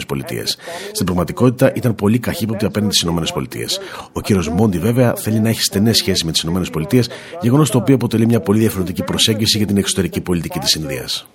Στην 0.92 1.05
πραγματικότητα 1.05 1.72
ήταν 1.74 1.94
πολύ 1.94 2.18
καχύποπτη 2.18 2.64
απέναντι 2.64 2.94
στις 2.94 3.09
ΗΠΑ. 3.09 3.82
Ο 4.12 4.20
κύριος 4.20 4.49
Μόντι, 4.49 4.78
βέβαια, 4.78 5.14
θέλει 5.14 5.40
να 5.40 5.49
έχει 5.49 5.62
στενέ 5.89 5.93
σχέσει 5.93 6.24
με 6.24 6.32
τις 6.32 6.43
ΗΠΑ, 6.43 7.14
γεγονός 7.41 7.70
το 7.70 7.78
οποίο 7.78 7.95
αποτελεί 7.95 8.26
μια 8.26 8.41
πολύ 8.41 8.59
διαφορετική 8.59 9.03
προσέγγιση 9.03 9.59
για 9.59 9.66
την 9.66 9.76
εξωτερική 9.76 10.20
πολιτική 10.20 10.59
της 10.59 10.74
Ινδίας. 10.74 11.28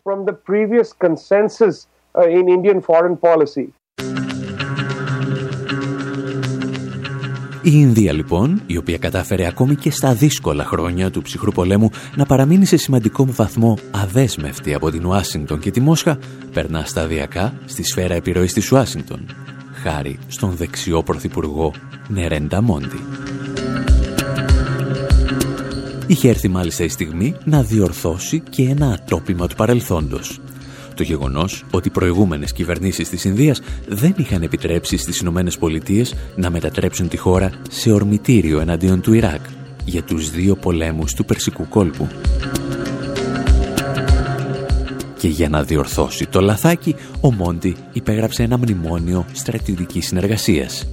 Η 7.66 7.72
Ινδία 7.74 8.14
λοιπόν, 8.14 8.62
η 8.66 8.78
οποία 8.78 8.98
κατάφερε 8.98 9.48
ακόμη 9.48 9.76
και 9.76 9.92
στα 9.92 10.14
δύσκολα 10.14 10.64
χρόνια 10.66 11.12
του 11.12 11.22
ψυχρού 11.22 11.52
πολέμου 11.52 11.90
να 12.16 12.26
παραμείνει 12.26 12.66
σε 12.66 12.78
σημαντικό 12.78 13.26
βαθμό 13.26 13.78
αδέσμευτη 13.92 14.74
από 14.74 14.92
την 14.92 15.06
Ουάσιγκτον 15.06 15.60
και 15.60 15.72
τη 15.72 15.80
Μόσχα, 15.80 16.18
περνά 16.54 16.84
σταδιακά 16.86 17.54
στη 17.66 17.84
σφαίρα 17.84 18.14
επιρροής 18.14 18.54
της 18.54 18.72
Ουάσιγκτον, 18.72 19.26
χάρη 19.84 20.20
στον 20.28 20.52
δεξιό 20.52 21.04
πρωθυπουργό 21.04 21.74
Νερέντα 22.08 22.62
Μόντι. 22.62 23.00
Είχε 26.08 26.30
έρθει 26.30 26.48
μάλιστα 26.48 26.84
η 26.84 26.90
στιγμή 26.90 27.36
να 27.44 27.64
διορθώσει 27.64 28.40
και 28.50 28.64
ένα 28.64 28.92
ατόπιμα 28.92 29.48
του 29.48 29.56
παρελθόντος. 29.56 30.40
Το 30.96 31.04
γεγονός 31.04 31.66
ότι 31.72 31.88
οι 31.88 31.92
προηγούμενες 31.92 32.54
κυβερνήσεις 32.54 33.10
της 33.10 33.24
Ινδίας 33.24 33.62
δεν 33.88 34.14
είχαν 34.18 34.42
επιτρέψει 34.42 34.98
στις 34.98 35.20
Ηνωμένες 35.20 35.58
Πολιτείες 35.58 36.14
να 36.36 36.50
μετατρέψουν 36.50 37.08
τη 37.08 37.18
χώρα 37.18 37.52
σε 37.70 37.92
ορμητήριο 37.92 38.60
εναντίον 38.60 39.02
του 39.02 39.14
Ιράκ 39.14 39.42
για 39.86 40.04
τους 40.04 40.30
δύο 40.30 40.56
πολέμους 40.56 41.14
του 41.14 41.26
Περσικού 41.26 41.68
κόλπου. 41.68 42.08
Και 45.18 45.28
για 45.28 45.50
να 45.50 45.64
διορθώσει 45.64 46.28
το 46.28 46.42
λαθάκι, 46.42 46.96
ο 47.22 47.34
Μόντι 47.34 47.76
υπέγραψε 47.94 48.44
ένα 48.44 48.58
μνημόνιο 48.58 49.26
στρατιωτικής 49.32 50.08
συνεργασίας. 50.08 50.88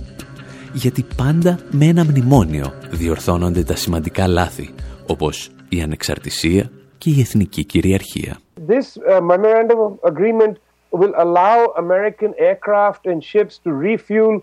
Γιατί 0.73 1.07
πάντα 1.17 1.59
με 1.71 1.87
ένα 1.87 2.05
μνημόνιο 2.05 2.75
διορθώνονται 2.91 3.63
τα 3.63 3.77
σημαντικά 3.77 4.27
λάθη 4.27 4.75
όπως 5.07 5.51
η 5.68 5.80
ανεξαρτησία 5.80 6.70
και 6.98 7.11
η 7.11 7.20
εθνική 7.20 7.64
κυριαρχία. 7.64 8.38
This 8.68 8.96
uh, 8.96 9.20
memorandum 9.20 9.78
of 9.88 9.92
agreement 10.12 10.55
will 11.01 11.14
allow 11.16 11.72
American 11.76 12.34
aircraft 12.38 13.07
and 13.07 13.22
ships 13.22 13.59
to 13.64 13.70
refuel 13.72 14.42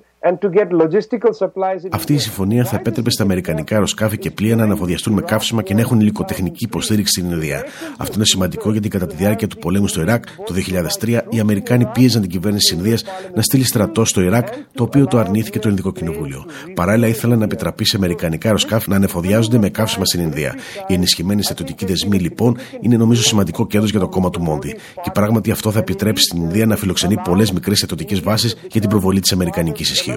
αυτή 1.92 2.14
η 2.14 2.18
συμφωνία 2.18 2.66
θα 2.66 2.76
επέτρεπε 2.76 3.10
στα 3.12 3.24
Αμερικανικά 3.24 3.76
αεροσκάφη 3.76 4.18
και 4.18 4.32
πλοία 4.32 4.56
να 4.56 4.64
αναφοδιαστούν 4.64 5.14
με 5.14 5.22
καύσιμα 5.22 5.62
και 5.62 5.74
να 5.74 5.80
έχουν 5.80 6.00
υλικοτεχνική 6.00 6.64
υποστήριξη 6.64 7.20
στην 7.20 7.32
Ινδία. 7.32 7.64
Αυτό 7.98 8.14
είναι 8.16 8.26
σημαντικό 8.26 8.72
γιατί 8.72 8.88
κατά 8.88 9.08
τη 9.08 9.16
διάρκεια 9.16 9.48
του 9.48 9.58
πολέμου 9.58 9.88
στο 9.88 10.02
Ιράκ 10.02 10.24
το 10.46 10.54
2003 11.00 11.20
οι 11.30 11.40
Αμερικάνοι 11.40 11.86
πίεζαν 11.86 12.22
την 12.22 12.30
κυβέρνηση 12.30 12.70
της 12.70 12.78
Ινδίας 12.78 13.04
να 13.36 13.42
στείλει 13.42 13.64
στρατό 13.64 14.06
στο 14.06 14.22
Ιράκ, 14.22 14.48
το 14.74 14.84
οποίο 14.84 15.06
το 15.06 15.18
αρνήθηκε 15.18 15.60
το 15.60 15.70
Ινδικό 15.70 15.92
Κοινοβούλιο. 15.92 16.46
Παράλληλα, 16.74 17.08
ήθελαν 17.08 17.38
να 17.38 17.44
επιτραπεί 17.44 17.86
σε 17.86 17.98
Αμερικανικά 17.98 18.48
αεροσκάφη 18.48 18.90
να 18.90 18.96
ανεφοδιάζονται 18.96 19.58
με 19.58 19.70
καύσιμα 19.70 20.06
στην 20.06 20.22
Ινδία. 20.22 20.56
Η 20.88 20.94
ενισχυμένη 20.94 21.44
στρατιωτική 21.44 21.86
δεσμή, 21.86 22.20
λοιπόν, 22.20 22.58
είναι 22.82 22.98
νομίζω 22.98 23.22
σημαντικό 23.22 23.68
κέρδος 23.68 23.90
για 23.90 24.00
το 24.00 24.08
κόμμα 24.08 24.30
του 24.30 24.42
Μόντι. 24.42 24.76
Και 25.04 25.12
πράγματι 25.14 25.52
αυτό 25.52 25.72
θα 25.72 25.80
επιτρέψει 25.80 26.24
στην 26.24 26.42
Ινδία 26.42 26.66
να 26.66 26.76
φιλοξενεί 26.76 27.18
πολλές 27.24 27.52
μικρές 27.52 27.78
στρατιωτικές 27.78 28.20
βάσεις 28.20 28.56
για 28.72 28.82
την 28.82 28.90
προβολή 28.90 29.20
της 29.20 29.32
Αμερικανικής 29.32 29.92
ισχύω 29.92 30.17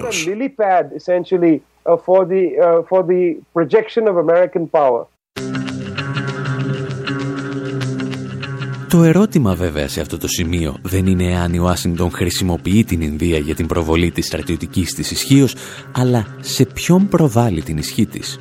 essentially 0.99 1.61
uh, 1.85 1.97
for 1.97 2.25
the, 2.25 2.43
uh, 2.59 2.81
for 2.89 3.01
the 3.03 3.23
projection 3.53 4.07
of 4.07 4.15
American 4.17 4.67
power. 4.67 5.05
Το 8.91 9.03
ερώτημα 9.03 9.55
βέβαια 9.55 9.87
σε 9.87 10.01
αυτό 10.01 10.17
το 10.17 10.27
σημείο 10.27 10.77
δεν 10.81 11.05
είναι 11.05 11.39
αν 11.39 11.53
η 11.53 11.57
Ουάσιγκτον 11.57 12.11
χρησιμοποιεί 12.11 12.83
την 12.83 13.01
Ινδία 13.01 13.37
για 13.37 13.55
την 13.55 13.67
προβολή 13.67 14.11
της 14.11 14.25
στρατιωτικής 14.25 14.93
της 14.93 15.11
ισχύω, 15.11 15.47
αλλά 15.91 16.25
σε 16.39 16.65
ποιον 16.65 17.07
προβάλλει 17.07 17.61
την 17.61 17.77
ισχύ 17.77 18.05
της. 18.05 18.39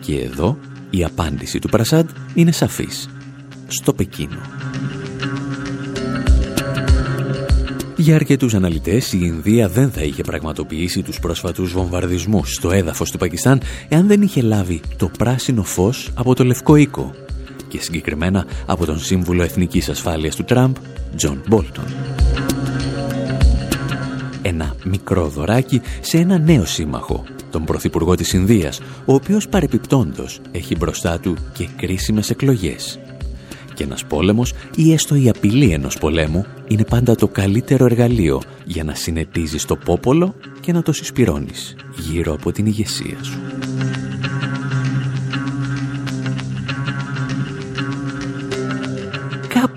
Και 0.00 0.20
εδώ 0.20 0.58
η 0.90 1.04
απάντηση 1.04 1.58
του 1.58 1.68
Πρασάντ 1.68 2.08
είναι 2.34 2.52
σαφής. 2.52 3.10
Στο 3.66 3.92
Πεκίνο. 3.92 4.61
Για 8.02 8.14
αρκετούς 8.14 8.54
αναλυτές, 8.54 9.12
η 9.12 9.18
Ινδία 9.22 9.68
δεν 9.68 9.90
θα 9.90 10.02
είχε 10.02 10.22
πραγματοποιήσει 10.22 11.02
τους 11.02 11.18
πρόσφατους 11.18 11.72
βομβαρδισμούς 11.72 12.54
στο 12.54 12.70
έδαφος 12.70 13.10
του 13.10 13.18
Πακιστάν 13.18 13.60
εάν 13.88 14.06
δεν 14.06 14.22
είχε 14.22 14.42
λάβει 14.42 14.80
το 14.96 15.10
πράσινο 15.18 15.62
φως 15.62 16.10
από 16.14 16.34
το 16.34 16.44
Λευκό 16.44 16.76
Οίκο 16.76 17.14
και 17.68 17.80
συγκεκριμένα 17.80 18.46
από 18.66 18.86
τον 18.86 18.98
Σύμβουλο 18.98 19.42
Εθνικής 19.42 19.88
Ασφάλειας 19.88 20.36
του 20.36 20.44
Τραμπ, 20.44 20.74
Τζον 21.16 21.42
Μπόλτον. 21.48 21.84
Ένα 24.42 24.74
μικρό 24.84 25.28
δωράκι 25.28 25.80
σε 26.00 26.18
ένα 26.18 26.38
νέο 26.38 26.64
σύμμαχο, 26.64 27.24
τον 27.50 27.64
Πρωθυπουργό 27.64 28.14
της 28.14 28.32
Ινδίας, 28.32 28.80
ο 29.04 29.14
οποίος 29.14 29.48
παρεπιπτόντος 29.48 30.40
έχει 30.52 30.76
μπροστά 30.76 31.20
του 31.20 31.36
και 31.52 31.68
κρίσιμες 31.76 32.30
εκλογές 32.30 32.98
και 33.74 33.84
ένας 33.84 34.04
πόλεμος 34.04 34.52
ή 34.76 34.92
έστω 34.92 35.14
η 35.14 35.28
απειλή 35.28 35.70
ενός 35.70 35.98
πολέμου 35.98 36.46
είναι 36.68 36.84
πάντα 36.84 37.14
το 37.14 37.28
καλύτερο 37.28 37.84
εργαλείο 37.84 38.42
για 38.64 38.84
να 38.84 38.94
συνετίζεις 38.94 39.64
το 39.64 39.76
πόπολο 39.76 40.34
και 40.60 40.72
να 40.72 40.82
το 40.82 40.92
συσπυρώνεις 40.92 41.76
γύρω 41.96 42.32
από 42.32 42.52
την 42.52 42.66
ηγεσία 42.66 43.16
σου. 43.22 43.40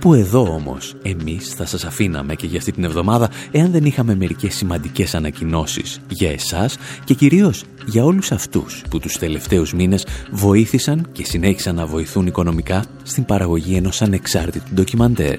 Κάπου 0.05 0.17
εδώ 0.17 0.53
όμως, 0.53 0.95
εμείς 1.01 1.49
θα 1.49 1.65
σας 1.65 1.85
αφήναμε 1.85 2.35
και 2.35 2.45
για 2.45 2.57
αυτή 2.57 2.71
την 2.71 2.83
εβδομάδα 2.83 3.29
εάν 3.51 3.71
δεν 3.71 3.85
είχαμε 3.85 4.15
μερικές 4.15 4.55
σημαντικές 4.55 5.15
ανακοινώσεις 5.15 6.01
για 6.09 6.31
εσάς 6.31 6.77
και 7.03 7.13
κυρίως 7.13 7.63
για 7.85 8.03
όλους 8.03 8.31
αυτούς 8.31 8.83
που 8.89 8.99
τους 8.99 9.17
τελευταίους 9.17 9.73
μήνες 9.73 10.05
βοήθησαν 10.31 11.07
και 11.11 11.25
συνέχισαν 11.25 11.75
να 11.75 11.85
βοηθούν 11.85 12.27
οικονομικά 12.27 12.85
στην 13.03 13.25
παραγωγή 13.25 13.75
ενός 13.75 14.01
ανεξάρτητου 14.01 14.73
ντοκιμαντέρ 14.73 15.37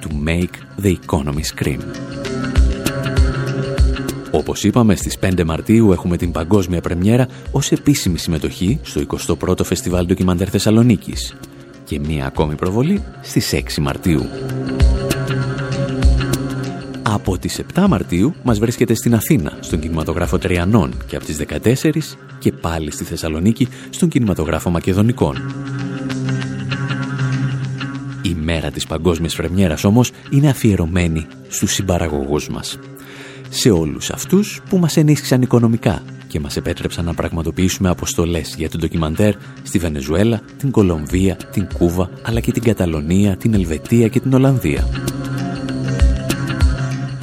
του 0.00 0.22
Make 0.26 0.84
the 0.84 0.94
Economy 1.06 1.42
Scream. 1.54 1.80
Όπως 4.30 4.64
είπαμε, 4.64 4.94
στις 4.94 5.18
5 5.20 5.44
Μαρτίου 5.44 5.92
έχουμε 5.92 6.16
την 6.16 6.32
παγκόσμια 6.32 6.80
πρεμιέρα 6.80 7.28
ως 7.50 7.72
επίσημη 7.72 8.18
συμμετοχή 8.18 8.78
στο 8.82 9.02
21ο 9.38 9.64
Φεστιβάλ 9.64 10.06
Ντοκιμαντέρ 10.06 10.48
Θεσσαλονίκης 10.50 11.34
και 11.86 12.00
μία 12.06 12.26
ακόμη 12.26 12.54
προβολή 12.54 13.02
στις 13.22 13.52
6 13.52 13.80
Μαρτίου. 13.80 14.26
Από 17.02 17.38
τις 17.38 17.60
7 17.74 17.86
Μαρτίου 17.88 18.34
μας 18.42 18.58
βρίσκεται 18.58 18.94
στην 18.94 19.14
Αθήνα, 19.14 19.58
στον 19.60 19.80
κινηματογράφο 19.80 20.38
Τριανών 20.38 20.92
και 21.06 21.16
από 21.16 21.24
τις 21.24 21.36
14 21.36 22.16
και 22.38 22.52
πάλι 22.52 22.90
στη 22.90 23.04
Θεσσαλονίκη, 23.04 23.68
στον 23.90 24.08
κινηματογράφο 24.08 24.70
Μακεδονικών. 24.70 25.54
Η 28.22 28.34
μέρα 28.34 28.70
της 28.70 28.86
παγκόσμιας 28.86 29.34
φρεμιέρας 29.34 29.84
όμως 29.84 30.12
είναι 30.30 30.48
αφιερωμένη 30.48 31.26
στους 31.48 31.72
συμπαραγωγούς 31.72 32.48
μας. 32.48 32.78
Σε 33.48 33.70
όλους 33.70 34.10
αυτούς 34.10 34.60
που 34.68 34.78
μας 34.78 34.96
ενίσχυσαν 34.96 35.42
οικονομικά 35.42 36.02
και 36.36 36.42
μας 36.42 36.56
επέτρεψαν 36.56 37.04
να 37.04 37.14
πραγματοποιήσουμε 37.14 37.88
αποστολές 37.88 38.54
για 38.56 38.70
τον 38.70 38.80
ντοκιμαντέρ 38.80 39.34
στη 39.62 39.78
Βενεζουέλα, 39.78 40.40
την 40.58 40.70
Κολομβία, 40.70 41.36
την 41.52 41.66
Κούβα, 41.78 42.10
αλλά 42.22 42.40
και 42.40 42.52
την 42.52 42.62
Καταλωνία, 42.62 43.36
την 43.36 43.54
Ελβετία 43.54 44.08
και 44.08 44.20
την 44.20 44.34
Ολλανδία. 44.34 44.88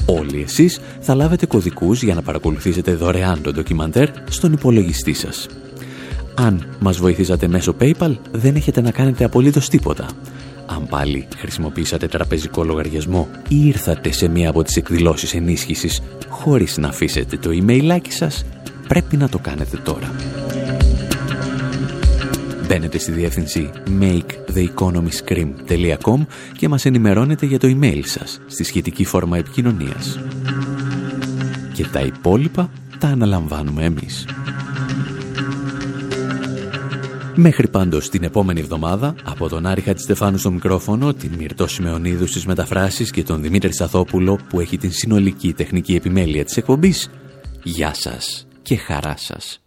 Όλοι 0.06 0.42
εσείς 0.42 0.80
θα 1.00 1.16
λάβετε 1.16 1.46
κωδικούς 1.46 2.04
για 2.04 2.16
να 2.16 2.22
παρακολουθήσετε 2.22 2.94
δωρεάν 2.94 3.42
το 3.42 3.52
ντοκιμαντέρ 3.52 4.10
στον 4.30 4.54
υπολογιστή 4.54 5.14
σας. 5.14 5.48
Αν 6.36 6.68
μας 6.80 6.98
βοηθήσατε 6.98 7.48
μέσω 7.48 7.76
PayPal, 7.80 8.16
δεν 8.32 8.56
έχετε 8.56 8.82
να 8.82 8.92
κάνετε 8.92 9.24
απολύτως 9.24 9.70
τίποτα. 9.70 10.10
Αν 10.66 10.88
πάλι 10.90 11.28
χρησιμοποιήσατε 11.38 12.08
τραπεζικό 12.08 12.64
λογαριασμό 12.64 13.28
ή 13.48 13.66
ήρθατε 13.66 14.12
σε 14.12 14.28
μία 14.28 14.50
από 14.50 14.64
τις 14.64 14.76
εκδηλώσεις 14.76 15.34
ενίσχυσης 15.34 16.02
χωρίς 16.30 16.78
να 16.78 16.88
αφήσετε 16.88 17.38
το 17.38 17.50
emailάκι 17.50 18.12
σας, 18.12 18.46
πρέπει 18.88 19.18
να 19.18 19.30
το 19.30 19.40
κάνετε 19.40 19.78
τώρα. 19.78 20.12
Μπαίνετε 22.68 22.98
στη 22.98 23.12
διεύθυνση 23.12 23.70
maketheeconomyscream.com 24.00 26.26
και 26.58 26.68
μας 26.68 26.86
ενημερώνετε 26.86 27.46
για 27.46 27.60
το 27.60 27.68
email 27.68 28.02
σας 28.04 28.42
στη 28.46 28.64
σχετική 28.64 29.06
φόρμα 29.06 29.38
επικοινωνίας. 29.38 30.20
Και 31.74 31.86
τα 31.86 32.00
υπόλοιπα 32.00 32.70
τα 33.00 33.08
αναλαμβάνουμε 33.08 33.84
εμείς. 33.84 34.26
Μέχρι 37.36 37.68
πάντως 37.68 38.10
την 38.10 38.24
επόμενη 38.24 38.60
εβδομάδα, 38.60 39.16
από 39.24 39.50
τον 39.50 39.66
Άρη 39.66 39.82
Χατζηστεφάνου 39.82 40.38
στο 40.38 40.52
μικρόφωνο, 40.52 41.14
την 41.14 41.32
Μυρτώ 41.38 41.68
Σιμεωνίδου 41.68 42.28
στις 42.28 42.46
μεταφράσεις 42.46 43.12
και 43.12 43.24
τον 43.24 43.42
Δημήτρη 43.42 43.74
Σαθόπουλο 43.74 44.40
που 44.50 44.60
έχει 44.60 44.78
την 44.78 44.92
συνολική 44.92 45.54
τεχνική 45.54 45.96
επιμέλεια 45.96 46.46
της 46.46 46.58
εκπομπής, 46.58 47.10
γεια 47.64 47.94
σας 47.94 48.48
και 48.64 48.78
χαρά 48.78 49.16
σας. 49.18 49.64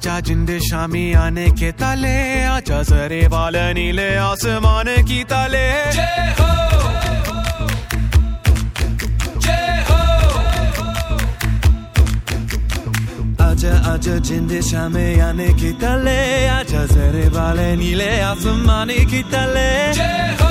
आजा 0.00 0.20
जिंद 0.20 0.50
शामी 0.64 1.12
आने 1.12 1.46
के 1.60 1.70
ताले, 1.76 2.44
आजा 2.44 2.80
जरे 2.88 3.28
वाले 3.28 3.64
नीले 3.76 4.16
आसमान 4.16 4.88
की 5.04 5.20
ताले। 5.28 5.66
आजा 13.44 13.72
आजा 13.92 14.16
जिंद 14.24 14.52
शामे 14.64 15.20
आने 15.20 15.48
की 15.60 15.72
तले, 15.76 16.48
आजा 16.48 16.82
जरे 16.86 17.28
वाले 17.28 17.68
नीले 17.76 18.10
आसमान 18.24 18.88
की 19.04 19.22
ताले। 19.28 19.68
जय 19.92 20.36
हो 20.40 20.49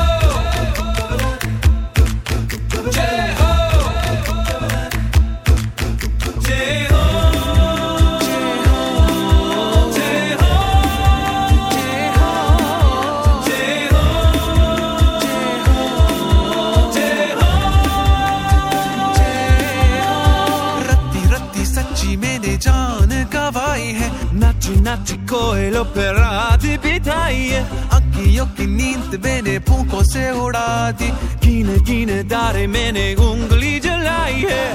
नाची 24.89 25.15
नाची 25.29 25.83
पे 25.93 26.05
रात 26.17 26.63
बिताई 26.81 27.45
है 27.53 27.61
अखियों 27.93 28.45
की 28.57 28.65
नींद 28.65 29.11
मैंने 29.21 29.57
फूकों 29.61 30.01
से 30.01 30.23
उड़ा 30.33 30.69
दी 30.97 31.09
गिन 31.45 31.67
गिन 31.85 32.09
दारे 32.25 32.65
मैंने 32.73 33.05
उंगली 33.21 33.73
जलाई 33.85 34.41
है 34.49 34.65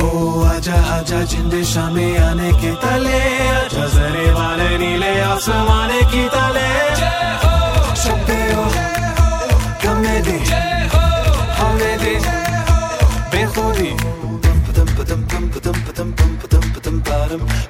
ओ 0.00 0.08
आजा 0.48 0.78
आजा 0.96 1.20
जिंद 1.28 1.54
शामे 1.72 2.08
आने 2.24 2.50
के 2.56 2.72
तले 2.80 3.20
आजा 3.52 3.84
जरे 3.96 4.26
वाले 4.32 4.70
नीले 4.80 5.12
आसमान 5.28 5.90
की 6.08 6.24
तले 6.32 6.67
bottom. 17.28 17.67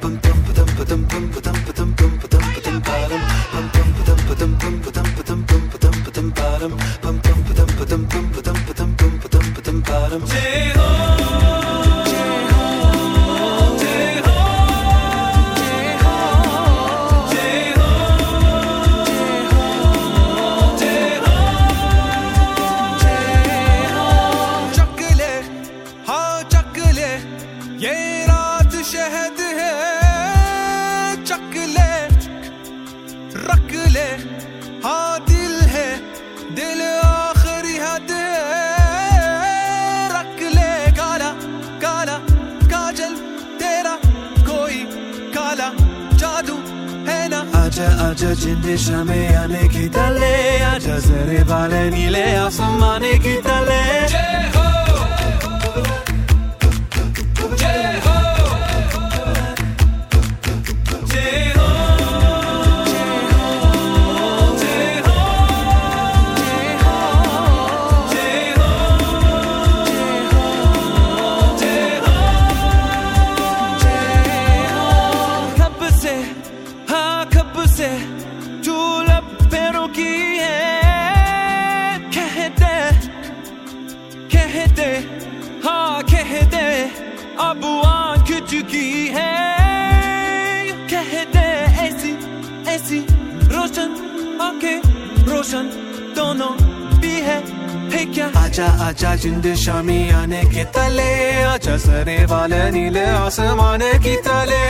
आसमान 103.29 103.81
की 103.99 104.16
तले। 104.16 104.64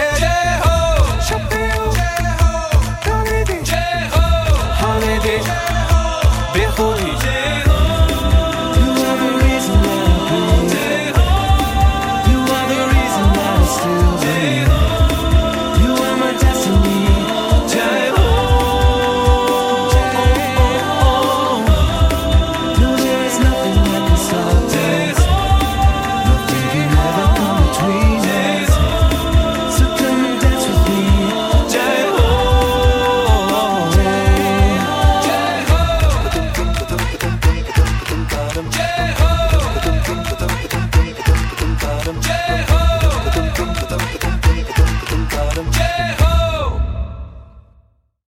हो। 0.59 0.68